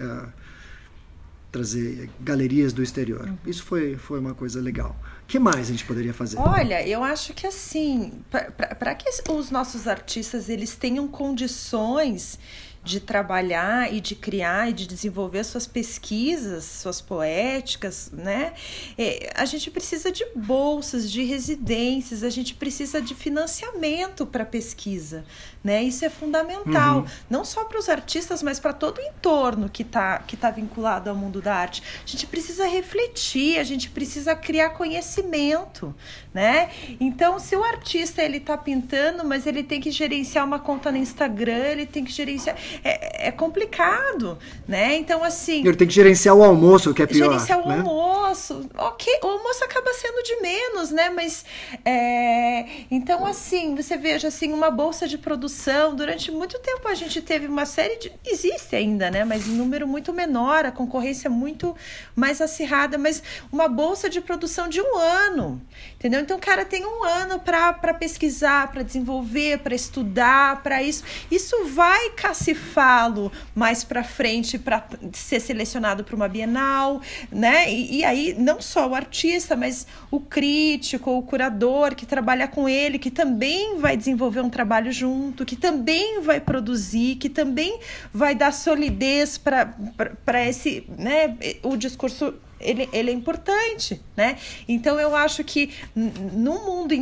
trazer 1.55 2.09
galerias 2.19 2.73
do 2.73 2.83
exterior. 2.83 3.25
Uhum. 3.29 3.37
Isso 3.45 3.63
foi, 3.63 3.95
foi 3.95 4.19
uma 4.19 4.33
coisa 4.33 4.59
legal. 4.59 4.93
O 5.23 5.25
que 5.25 5.39
mais 5.39 5.69
a 5.69 5.71
gente 5.71 5.85
poderia 5.85 6.13
fazer? 6.13 6.37
Olha, 6.37 6.85
eu 6.85 7.01
acho 7.01 7.33
que 7.33 7.47
assim, 7.47 8.11
para 8.29 8.93
que 8.93 9.09
os 9.31 9.51
nossos 9.51 9.87
artistas 9.87 10.49
eles 10.49 10.75
tenham 10.75 11.07
condições 11.07 12.37
de 12.85 12.99
trabalhar 12.99 13.91
e 13.91 13.99
de 13.99 14.15
criar 14.15 14.69
e 14.69 14.73
de 14.73 14.85
desenvolver 14.85 15.43
suas 15.43 15.65
pesquisas, 15.65 16.63
suas 16.65 17.01
poéticas, 17.01 18.11
né? 18.13 18.53
É, 18.95 19.31
a 19.35 19.43
gente 19.43 19.71
precisa 19.71 20.11
de 20.11 20.23
bolsas, 20.35 21.11
de 21.11 21.23
residências, 21.23 22.23
a 22.23 22.29
gente 22.29 22.53
precisa 22.53 23.01
de 23.01 23.15
financiamento 23.15 24.23
para 24.23 24.45
pesquisa, 24.45 25.25
né? 25.65 25.81
Isso 25.83 26.05
é 26.05 26.11
fundamental, 26.11 26.99
uhum. 26.99 27.05
não 27.27 27.43
só 27.43 27.65
para 27.65 27.79
os 27.79 27.89
artistas, 27.89 28.43
mas 28.43 28.59
para 28.59 28.71
todo 28.71 28.99
o 28.99 29.01
entorno 29.01 29.67
que 29.67 29.81
está 29.81 30.19
que 30.19 30.37
tá 30.37 30.51
vinculado 30.51 31.09
ao 31.09 31.15
mundo 31.15 31.41
da 31.41 31.55
arte. 31.55 31.81
A 32.03 32.07
gente 32.07 32.27
precisa 32.27 32.67
refletir, 32.67 33.57
a 33.57 33.63
gente 33.63 33.89
precisa 33.89 34.35
criar 34.35 34.69
conhecimento, 34.69 35.93
né? 36.31 36.69
Então, 36.99 37.39
se 37.39 37.55
o 37.55 37.63
artista 37.63 38.21
ele 38.21 38.37
está 38.37 38.55
pintando, 38.55 39.25
mas 39.25 39.47
ele 39.47 39.63
tem 39.63 39.81
que 39.81 39.89
gerenciar 39.89 40.45
uma 40.45 40.59
conta 40.59 40.91
no 40.91 40.97
Instagram, 40.97 41.65
ele 41.69 41.87
tem 41.87 42.05
que 42.05 42.11
gerenciar 42.11 42.55
é, 42.83 43.29
é 43.29 43.31
complicado, 43.31 44.37
né? 44.67 44.95
Então, 44.95 45.23
assim. 45.23 45.65
Ele 45.65 45.75
tem 45.75 45.87
que 45.87 45.93
gerenciar 45.95 46.35
o 46.35 46.43
almoço, 46.43 46.93
que 46.93 47.01
é 47.01 47.07
pior. 47.07 47.31
Gerenciar 47.31 47.59
o 47.65 47.67
né? 47.67 47.77
almoço. 47.77 48.69
Ok, 48.77 49.19
o 49.23 49.27
almoço 49.27 49.63
acaba 49.63 49.91
sendo 49.93 50.21
de 50.21 50.41
menos, 50.41 50.91
né? 50.91 51.09
Mas. 51.09 51.43
É... 51.83 52.65
Então, 52.91 53.25
assim, 53.25 53.73
você 53.73 53.97
veja 53.97 54.27
assim, 54.27 54.53
uma 54.53 54.69
bolsa 54.69 55.07
de 55.07 55.17
produção. 55.17 55.54
Durante 55.95 56.31
muito 56.31 56.59
tempo 56.59 56.87
a 56.87 56.93
gente 56.93 57.21
teve 57.21 57.47
uma 57.47 57.65
série 57.65 57.97
de. 57.97 58.11
Existe 58.25 58.75
ainda, 58.75 59.09
né? 59.11 59.23
Mas 59.23 59.47
em 59.47 59.51
número 59.51 59.87
muito 59.87 60.13
menor, 60.13 60.65
a 60.65 60.71
concorrência 60.71 61.29
muito 61.29 61.75
mais 62.15 62.41
acirrada, 62.41 62.97
mas 62.97 63.21
uma 63.51 63.67
bolsa 63.67 64.09
de 64.09 64.21
produção 64.21 64.67
de 64.67 64.81
um 64.81 64.97
ano. 64.97 65.61
Entendeu? 65.95 66.21
Então, 66.21 66.37
o 66.37 66.41
cara 66.41 66.65
tem 66.65 66.85
um 66.85 67.03
ano 67.03 67.39
para 67.39 67.93
pesquisar, 67.93 68.71
para 68.71 68.83
desenvolver, 68.83 69.59
para 69.59 69.73
estudar, 69.73 70.61
para 70.61 70.83
isso. 70.83 71.03
Isso 71.31 71.65
vai 71.65 72.11
cacifar 72.11 72.65
falo 72.75 73.31
mais 73.53 73.83
para 73.83 74.03
frente 74.03 74.57
para 74.57 74.85
ser 75.13 75.39
selecionado 75.39 76.03
para 76.03 76.15
uma 76.15 76.27
Bienal, 76.27 77.01
né? 77.31 77.71
E, 77.71 77.99
e, 77.99 78.03
aí 78.03 78.35
não 78.37 78.61
só 78.61 78.87
o 78.87 78.95
artista, 78.95 79.55
mas 79.55 79.87
o 80.11 80.19
crítico, 80.19 81.11
o 81.11 81.21
curador 81.21 81.95
que 81.95 82.05
trabalha 82.05 82.47
com 82.47 82.67
ele, 82.67 82.99
que 82.99 83.11
também 83.11 83.77
vai 83.77 83.95
desenvolver 83.95 84.41
um 84.41 84.49
trabalho 84.49 84.91
junto, 84.91 85.44
que 85.45 85.55
também 85.55 86.21
vai 86.21 86.41
produzir, 86.41 87.15
que 87.15 87.29
também 87.29 87.79
vai 88.13 88.35
dar 88.35 88.51
solidez 88.51 89.37
para 89.37 90.45
esse, 90.45 90.83
né? 90.97 91.37
O 91.63 91.77
discurso 91.77 92.33
ele, 92.59 92.89
ele 92.91 93.11
é 93.11 93.13
importante, 93.13 94.01
né? 94.17 94.37
Então 94.67 94.99
eu 94.99 95.15
acho 95.15 95.43
que 95.43 95.71
num 95.95 96.65
mundo 96.65 96.93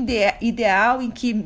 ideal 0.41 1.01
em 1.01 1.09
que 1.09 1.45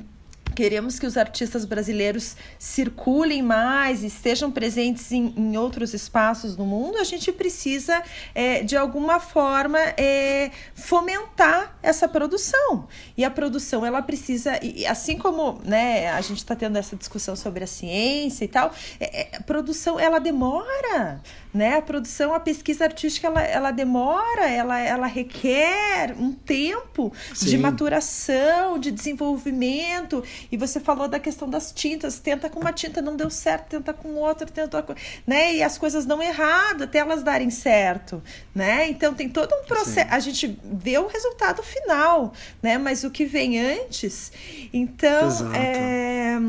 queremos 0.57 0.97
que 0.97 1.05
os 1.05 1.17
artistas 1.17 1.65
brasileiros 1.65 2.35
circulem 2.57 3.43
mais, 3.43 4.03
estejam 4.03 4.49
presentes 4.49 5.11
em, 5.11 5.31
em 5.37 5.55
outros 5.55 5.93
espaços 5.93 6.57
no 6.57 6.65
mundo, 6.65 6.97
a 6.97 7.03
gente 7.03 7.31
precisa, 7.31 8.01
é, 8.33 8.63
de 8.63 8.75
alguma 8.75 9.19
forma, 9.19 9.77
é, 9.95 10.49
fomentar 10.73 11.77
essa 11.83 12.07
produção. 12.07 12.87
E 13.15 13.23
a 13.23 13.29
produção, 13.29 13.85
ela 13.85 14.01
precisa, 14.01 14.59
assim 14.89 15.15
como 15.15 15.61
né, 15.63 16.09
a 16.09 16.21
gente 16.21 16.39
está 16.39 16.55
tendo 16.55 16.75
essa 16.75 16.95
discussão 16.95 17.35
sobre 17.35 17.63
a 17.63 17.67
ciência 17.67 18.43
e 18.43 18.47
tal, 18.47 18.73
é, 18.99 19.35
é, 19.35 19.37
a 19.37 19.43
produção, 19.43 19.99
ela 19.99 20.17
demora 20.17 21.21
né? 21.57 21.77
A 21.77 21.81
produção, 21.81 22.33
a 22.33 22.39
pesquisa 22.39 22.83
artística, 22.83 23.25
ela, 23.25 23.41
ela 23.41 23.71
demora, 23.71 24.47
ela, 24.47 24.79
ela 24.79 25.07
requer 25.07 26.15
um 26.17 26.31
tempo 26.31 27.11
Sim. 27.33 27.47
de 27.47 27.57
maturação, 27.57 28.77
de 28.77 28.91
desenvolvimento. 28.91 30.23
E 30.51 30.57
você 30.57 30.79
falou 30.79 31.07
da 31.07 31.19
questão 31.19 31.49
das 31.49 31.71
tintas, 31.71 32.19
tenta 32.19 32.49
com 32.49 32.59
uma 32.59 32.73
tinta, 32.73 33.01
não 33.01 33.15
deu 33.15 33.29
certo, 33.29 33.69
tenta 33.69 33.93
com 33.93 34.15
outra, 34.15 34.45
tenta 34.45 34.81
com... 34.81 34.93
né? 35.25 35.55
E 35.55 35.63
as 35.63 35.77
coisas 35.77 36.05
dão 36.05 36.21
errado 36.21 36.83
até 36.83 36.99
elas 36.99 37.23
darem 37.23 37.49
certo, 37.49 38.21
né? 38.53 38.87
Então 38.89 39.13
tem 39.13 39.29
todo 39.29 39.53
um 39.55 39.65
processo, 39.65 40.09
Sim. 40.09 40.15
a 40.15 40.19
gente 40.19 40.59
vê 40.63 40.97
o 40.97 41.07
resultado 41.07 41.61
final, 41.63 42.33
né? 42.61 42.77
Mas 42.77 43.03
o 43.03 43.11
que 43.11 43.25
vem 43.25 43.59
antes, 43.59 44.31
então 44.73 45.27
Exato. 45.27 45.55
é 45.55 46.39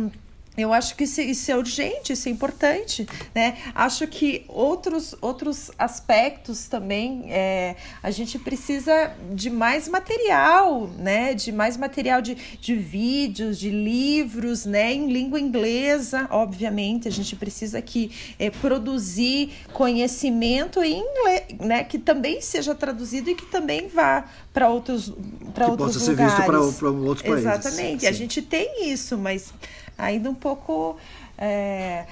eu 0.62 0.72
acho 0.72 0.96
que 0.96 1.04
isso, 1.04 1.20
isso, 1.20 1.50
é 1.50 1.56
urgente, 1.56 2.12
isso 2.12 2.28
é 2.28 2.32
importante, 2.32 3.06
né? 3.34 3.56
Acho 3.74 4.06
que 4.06 4.44
outros, 4.48 5.14
outros 5.20 5.70
aspectos 5.78 6.66
também, 6.66 7.26
é, 7.32 7.76
a 8.02 8.10
gente 8.10 8.38
precisa 8.38 9.12
de 9.32 9.50
mais 9.50 9.88
material, 9.88 10.88
né? 10.98 11.32
De 11.34 11.52
mais 11.52 11.76
material 11.76 12.20
de, 12.20 12.34
de 12.34 12.74
vídeos, 12.74 13.58
de 13.58 13.70
livros, 13.70 14.64
né? 14.64 14.92
Em 14.92 15.12
língua 15.12 15.38
inglesa, 15.38 16.26
obviamente, 16.30 17.06
a 17.06 17.12
gente 17.12 17.36
precisa 17.36 17.78
aqui 17.78 18.10
é, 18.38 18.50
produzir 18.50 19.50
conhecimento 19.72 20.82
em 20.82 21.00
inglês, 21.00 21.44
né? 21.60 21.84
Que 21.84 21.98
também 21.98 22.40
seja 22.40 22.74
traduzido 22.74 23.30
e 23.30 23.34
que 23.34 23.46
também 23.46 23.86
vá 23.86 24.24
para 24.52 24.68
outros, 24.68 25.12
para 25.54 25.68
outros 25.68 25.94
possa 25.94 26.10
lugares. 26.10 26.32
ser 26.32 26.40
visto 26.40 26.76
para 26.76 26.90
outros 26.90 27.22
países. 27.22 27.46
Exatamente, 27.46 28.00
Sim. 28.00 28.06
a 28.08 28.12
gente 28.12 28.42
tem 28.42 28.90
isso, 28.90 29.16
mas 29.16 29.52
ainda 29.98 30.30
um 30.30 30.34
pouco. 30.34 30.96
É, 31.36 32.04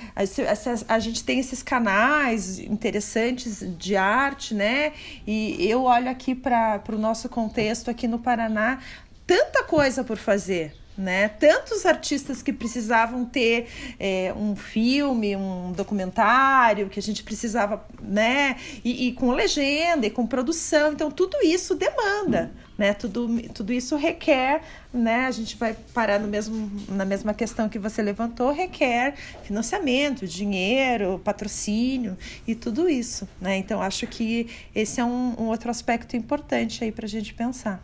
a, 0.89 0.99
gente 0.99 1.25
tem 1.25 1.41
esses 1.41 1.63
canais 1.63 2.59
interessantes 2.59 3.65
de 3.77 3.97
arte, 3.97 4.55
né? 4.55 4.93
E 5.27 5.57
eu 5.69 5.85
olho 5.85 6.11
aqui 6.11 6.35
para 6.35 6.83
o 6.91 6.99
nosso 6.99 7.29
contexto 7.29 7.91
aqui 7.91 8.07
no 8.07 8.19
Paraná, 8.19 8.79
tanta 9.27 9.65
coisa 9.65 10.05
por 10.05 10.17
fazer 10.17 10.75
né? 10.97 11.29
Tantos 11.29 11.85
artistas 11.85 12.43
que 12.43 12.53
precisavam 12.53 13.25
ter 13.25 13.69
é, 14.01 14.33
um 14.35 14.57
filme, 14.57 15.37
um 15.37 15.73
documentário, 15.73 16.89
que 16.89 16.99
a 16.99 17.03
gente 17.03 17.23
precisava, 17.23 17.85
né? 18.01 18.57
E, 18.83 19.09
e, 19.09 19.13
com 19.13 19.31
legenda 19.31 20.07
e 20.07 20.11
com 20.11 20.27
produção. 20.27 20.93
Então, 20.93 21.11
tudo 21.11 21.37
isso 21.45 21.75
demanda, 21.75 22.53
né? 22.79 22.93
Tudo, 22.95 23.29
tudo 23.55 23.73
isso 23.73 23.97
requer, 23.97 24.63
né? 24.93 25.27
A 25.27 25.31
gente 25.31 25.57
vai 25.57 25.75
parar 25.95 26.19
no 26.21 26.29
mesmo, 26.29 26.71
na 26.89 27.05
mesma 27.05 27.33
questão 27.33 27.69
que 27.69 27.79
você 27.79 28.03
levantou, 28.03 28.53
requer 28.53 29.15
financiamento, 29.45 30.27
dinheiro, 30.27 31.21
patrocínio 31.25 32.17
e 32.47 32.55
tudo 32.55 32.89
isso, 32.89 33.27
né? 33.41 33.57
Então, 33.57 33.81
acho 33.81 34.07
que 34.07 34.49
esse 34.75 35.01
é 35.01 35.05
um, 35.05 35.35
um 35.39 35.45
outro 35.45 35.71
aspecto 35.71 36.17
importante 36.17 36.85
aí 36.85 36.93
para 36.93 37.07
a 37.07 37.09
gente 37.09 37.33
pensar. 37.33 37.83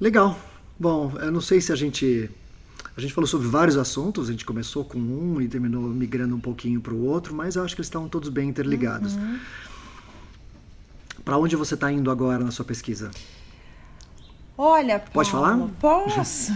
Legal. 0.00 0.38
Bom, 0.78 1.12
eu 1.20 1.30
não 1.30 1.40
sei 1.40 1.60
se 1.60 1.72
a 1.72 1.76
gente. 1.76 2.28
A 2.96 3.00
gente 3.00 3.12
falou 3.12 3.26
sobre 3.26 3.48
vários 3.48 3.76
assuntos, 3.76 4.28
a 4.28 4.32
gente 4.32 4.44
começou 4.44 4.84
com 4.84 4.98
um 4.98 5.40
e 5.40 5.48
terminou 5.48 5.82
migrando 5.82 6.34
um 6.36 6.40
pouquinho 6.40 6.80
para 6.80 6.94
o 6.94 7.04
outro, 7.06 7.34
mas 7.34 7.56
eu 7.56 7.64
acho 7.64 7.74
que 7.74 7.80
eles 7.80 7.88
estão 7.88 8.08
todos 8.08 8.28
bem 8.28 8.48
interligados. 8.48 9.14
Uhum. 9.14 9.38
Para 11.24 11.38
onde 11.38 11.56
você 11.56 11.74
está 11.74 11.90
indo 11.90 12.10
agora 12.10 12.44
na 12.44 12.50
sua 12.50 12.64
pesquisa? 12.64 13.10
Olha, 14.56 15.00
Paulo, 15.00 15.12
pode 15.12 15.30
falar? 15.32 15.58
Posso. 15.80 16.52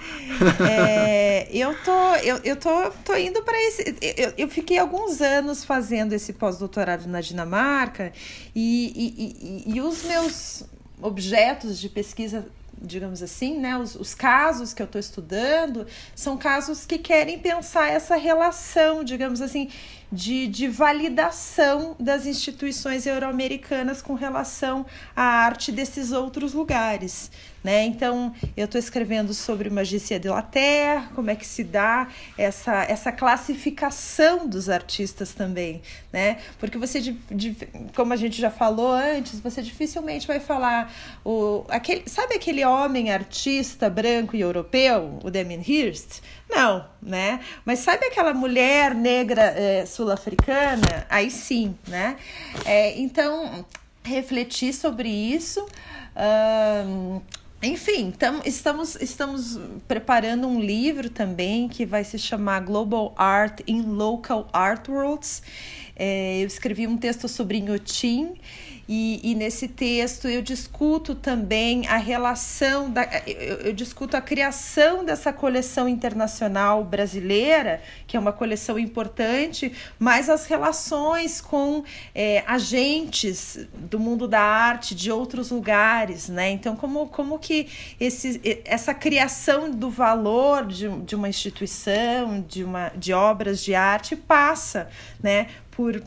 é, 0.68 1.48
eu 1.50 1.74
tô, 1.82 2.14
eu, 2.16 2.36
eu 2.44 2.56
tô, 2.56 2.90
tô 3.02 3.16
indo 3.16 3.42
para 3.42 3.56
esse. 3.62 3.96
Eu, 4.16 4.34
eu 4.36 4.48
fiquei 4.48 4.78
alguns 4.78 5.22
anos 5.22 5.64
fazendo 5.64 6.12
esse 6.12 6.34
pós-doutorado 6.34 7.06
na 7.06 7.22
Dinamarca 7.22 8.12
e, 8.54 8.92
e, 8.94 9.72
e, 9.72 9.76
e 9.76 9.80
os 9.80 10.04
meus 10.04 10.64
objetos 11.00 11.78
de 11.78 11.88
pesquisa 11.88 12.46
digamos 12.82 13.22
assim, 13.22 13.58
né, 13.58 13.76
os, 13.76 13.94
os 13.94 14.14
casos 14.14 14.72
que 14.72 14.80
eu 14.80 14.86
estou 14.86 14.98
estudando 14.98 15.86
são 16.14 16.36
casos 16.38 16.86
que 16.86 16.98
querem 16.98 17.38
pensar 17.38 17.88
essa 17.88 18.16
relação, 18.16 19.04
digamos 19.04 19.42
assim, 19.42 19.68
de, 20.10 20.46
de 20.46 20.66
validação 20.68 21.94
das 21.98 22.26
instituições 22.26 23.06
euro-americanas 23.06 24.02
com 24.02 24.14
relação 24.14 24.84
à 25.14 25.22
arte 25.22 25.70
desses 25.70 26.12
outros 26.12 26.52
lugares. 26.52 27.30
Né? 27.62 27.84
Então, 27.84 28.32
eu 28.56 28.64
estou 28.64 28.78
escrevendo 28.78 29.34
sobre 29.34 29.68
Magia 29.68 30.18
de 30.18 30.28
la 30.28 30.40
Terre, 30.40 31.06
como 31.14 31.30
é 31.30 31.36
que 31.36 31.46
se 31.46 31.62
dá 31.62 32.08
essa, 32.38 32.84
essa 32.84 33.12
classificação 33.12 34.48
dos 34.48 34.70
artistas 34.70 35.34
também, 35.34 35.82
né? 36.10 36.38
Porque 36.58 36.78
você, 36.78 37.02
de, 37.02 37.12
de, 37.30 37.54
como 37.94 38.14
a 38.14 38.16
gente 38.16 38.40
já 38.40 38.50
falou 38.50 38.92
antes, 38.92 39.40
você 39.40 39.60
dificilmente 39.60 40.26
vai 40.26 40.40
falar 40.40 40.90
o 41.22 41.66
aquele, 41.68 42.08
sabe 42.08 42.34
aquele 42.34 42.64
homem 42.64 43.12
artista 43.12 43.90
branco 43.90 44.34
e 44.34 44.40
europeu, 44.40 45.18
o 45.22 45.30
Damien 45.30 45.60
Hirst? 45.60 46.22
Não, 46.50 46.84
né? 47.00 47.40
Mas 47.64 47.78
sabe 47.78 48.06
aquela 48.06 48.34
mulher 48.34 48.94
negra 48.94 49.42
é, 49.42 49.86
sul-africana? 49.86 51.06
Aí 51.08 51.30
sim, 51.30 51.76
né? 51.86 52.16
É, 52.64 52.98
então, 52.98 53.64
refletir 54.02 54.74
sobre 54.74 55.08
isso. 55.08 55.64
Um, 56.86 57.20
enfim, 57.62 58.10
tam, 58.10 58.40
estamos, 58.44 58.96
estamos 58.96 59.60
preparando 59.86 60.48
um 60.48 60.58
livro 60.58 61.10
também 61.10 61.68
que 61.68 61.86
vai 61.86 62.02
se 62.02 62.18
chamar 62.18 62.60
Global 62.60 63.14
Art 63.16 63.60
in 63.66 63.82
Local 63.82 64.48
Art 64.52 64.88
Worlds. 64.88 65.42
É, 66.02 66.40
eu 66.40 66.46
escrevi 66.46 66.86
um 66.86 66.96
texto 66.96 67.28
sobre 67.28 67.58
Inhotim 67.58 68.32
e, 68.88 69.20
e, 69.22 69.34
nesse 69.36 69.68
texto 69.68 70.26
eu 70.26 70.42
discuto 70.42 71.14
também 71.14 71.86
a 71.86 71.96
relação, 71.96 72.90
da, 72.90 73.04
eu, 73.24 73.56
eu, 73.58 73.72
discuto 73.72 74.16
a 74.16 74.20
criação 74.20 75.04
dessa 75.04 75.32
coleção 75.32 75.88
internacional 75.88 76.82
brasileira, 76.82 77.82
que 78.06 78.16
é 78.16 78.20
uma 78.20 78.32
coleção 78.32 78.76
importante, 78.78 79.72
mas 79.96 80.28
as 80.28 80.46
relações 80.46 81.40
com 81.40 81.84
é, 82.12 82.42
agentes 82.48 83.68
do 83.74 84.00
mundo 84.00 84.26
da 84.26 84.40
arte 84.40 84.92
de 84.92 85.12
outros 85.12 85.50
lugares, 85.50 86.28
né? 86.28 86.50
Então, 86.50 86.74
como, 86.74 87.06
como 87.08 87.38
que 87.38 87.68
esse, 88.00 88.40
essa 88.64 88.92
criação 88.92 89.70
do 89.70 89.88
valor 89.88 90.66
de, 90.66 90.88
de 91.02 91.14
uma 91.14 91.28
instituição, 91.28 92.40
de, 92.40 92.64
uma, 92.64 92.88
de 92.96 93.12
obras 93.12 93.62
de 93.62 93.72
arte, 93.72 94.16
passa 94.16 94.88
né, 95.22 95.46
por 95.80 96.02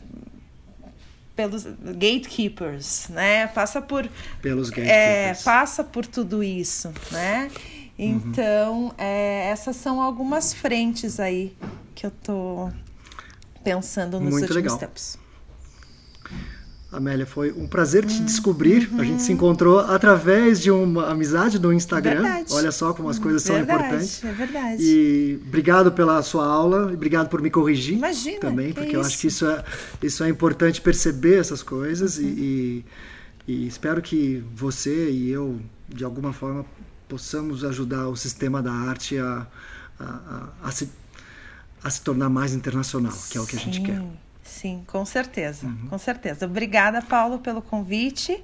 pelos 1.34 1.64
gatekeepers, 1.64 3.08
né? 3.08 3.48
Passa 3.48 3.82
por 3.82 4.08
pelos 4.40 4.68
é, 4.68 4.70
gatekeepers. 4.70 5.40
É, 5.40 5.44
passa 5.44 5.82
por 5.82 6.06
tudo 6.06 6.44
isso, 6.44 6.92
né? 7.10 7.50
Então, 7.98 8.84
uhum. 8.84 8.92
é, 8.96 9.48
essas 9.48 9.74
são 9.74 10.00
algumas 10.00 10.54
frentes 10.54 11.18
aí 11.18 11.56
que 11.92 12.06
eu 12.06 12.12
tô 12.12 12.70
pensando 13.64 14.20
nos 14.20 14.30
Muito 14.30 14.42
últimos 14.42 14.62
legal. 14.62 14.78
tempos. 14.78 15.18
Amélia, 16.96 17.26
foi 17.26 17.52
um 17.52 17.66
prazer 17.66 18.04
te 18.06 18.20
descobrir. 18.22 18.88
Uhum. 18.92 19.00
A 19.00 19.04
gente 19.04 19.22
se 19.22 19.32
encontrou 19.32 19.80
através 19.80 20.60
de 20.60 20.70
uma 20.70 21.08
amizade 21.08 21.58
no 21.58 21.72
Instagram. 21.72 22.22
Verdade. 22.22 22.52
Olha 22.52 22.70
só 22.70 22.92
como 22.92 23.08
as 23.08 23.18
coisas 23.18 23.42
verdade, 23.44 23.66
são 23.66 23.76
importantes. 23.76 24.24
É 24.24 24.32
verdade. 24.32 24.82
E 24.82 25.40
obrigado 25.46 25.92
pela 25.92 26.22
sua 26.22 26.46
aula 26.46 26.90
e 26.90 26.94
obrigado 26.94 27.28
por 27.28 27.42
me 27.42 27.50
corrigir 27.50 27.96
Imagina, 27.96 28.40
também, 28.40 28.72
porque 28.72 28.94
é 28.94 28.96
eu 28.96 29.00
acho 29.00 29.18
que 29.18 29.26
isso 29.26 29.46
é, 29.46 29.64
isso 30.02 30.22
é 30.22 30.28
importante 30.28 30.80
perceber 30.80 31.38
essas 31.38 31.62
coisas 31.62 32.18
uhum. 32.18 32.24
e, 32.24 32.84
e, 33.48 33.52
e 33.52 33.66
espero 33.66 34.00
que 34.00 34.44
você 34.54 35.10
e 35.10 35.30
eu, 35.30 35.60
de 35.88 36.04
alguma 36.04 36.32
forma, 36.32 36.64
possamos 37.08 37.64
ajudar 37.64 38.08
o 38.08 38.16
sistema 38.16 38.62
da 38.62 38.72
arte 38.72 39.18
a, 39.18 39.46
a, 39.98 40.04
a, 40.04 40.68
a 40.68 40.70
se, 40.70 40.88
a 41.82 41.90
se 41.90 42.00
tornar 42.02 42.28
mais 42.28 42.54
internacional, 42.54 43.16
que 43.28 43.36
é 43.36 43.40
o 43.40 43.46
que 43.46 43.56
Sim. 43.56 43.62
a 43.62 43.64
gente 43.64 43.82
quer. 43.82 44.23
Sim, 44.44 44.84
com 44.86 45.06
certeza, 45.06 45.66
uhum. 45.66 45.88
com 45.88 45.98
certeza. 45.98 46.44
Obrigada, 46.44 47.00
Paulo, 47.00 47.38
pelo 47.38 47.62
convite. 47.62 48.42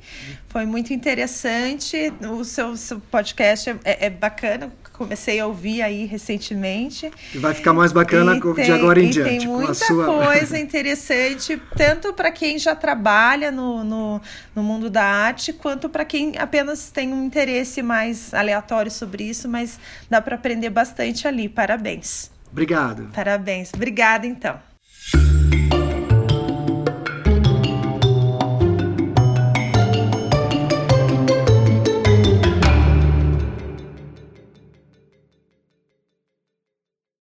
Foi 0.49 0.65
muito 0.65 0.95
interessante. 0.95 2.11
O 2.27 2.43
seu, 2.43 2.75
seu 2.75 2.99
podcast 2.99 3.71
é, 3.85 4.07
é, 4.07 4.11
bacana. 4.11 4.73
Comecei 4.95 5.39
a 5.39 5.47
ouvir 5.47 5.83
aí 5.83 6.07
recentemente. 6.07 7.11
E 7.35 7.39
vai 7.39 7.53
ficar 7.53 7.75
mais 7.75 7.93
bacana 7.93 8.35
e 8.35 8.41
de 8.41 8.55
tem, 8.55 8.71
agora 8.71 9.01
em 9.01 9.11
diante. 9.11 9.39
Tem 9.41 9.47
muita 9.47 9.75
sua... 9.75 10.07
coisa 10.07 10.57
interessante, 10.59 11.61
tanto 11.77 12.15
para 12.15 12.33
quem 12.33 12.59
já 12.59 12.75
trabalha 12.75 13.51
no, 13.51 13.85
no, 13.85 14.23
no 14.55 14.63
mundo 14.63 14.89
da 14.89 15.05
arte, 15.05 15.53
quanto 15.53 15.89
para 15.89 16.05
quem 16.05 16.39
apenas 16.39 16.91
tem 16.91 17.13
um 17.13 17.25
interesse 17.25 17.83
mais 17.83 18.33
aleatório 18.33 18.91
sobre 18.91 19.25
isso, 19.25 19.49
mas 19.49 19.79
dá 20.09 20.21
para 20.21 20.37
aprender 20.37 20.71
bastante 20.71 21.29
ali. 21.29 21.49
Parabéns. 21.49 22.31
Obrigado. 22.51 23.09
Parabéns. 23.15 23.71
Obrigada, 23.75 24.27
então. 24.27 24.59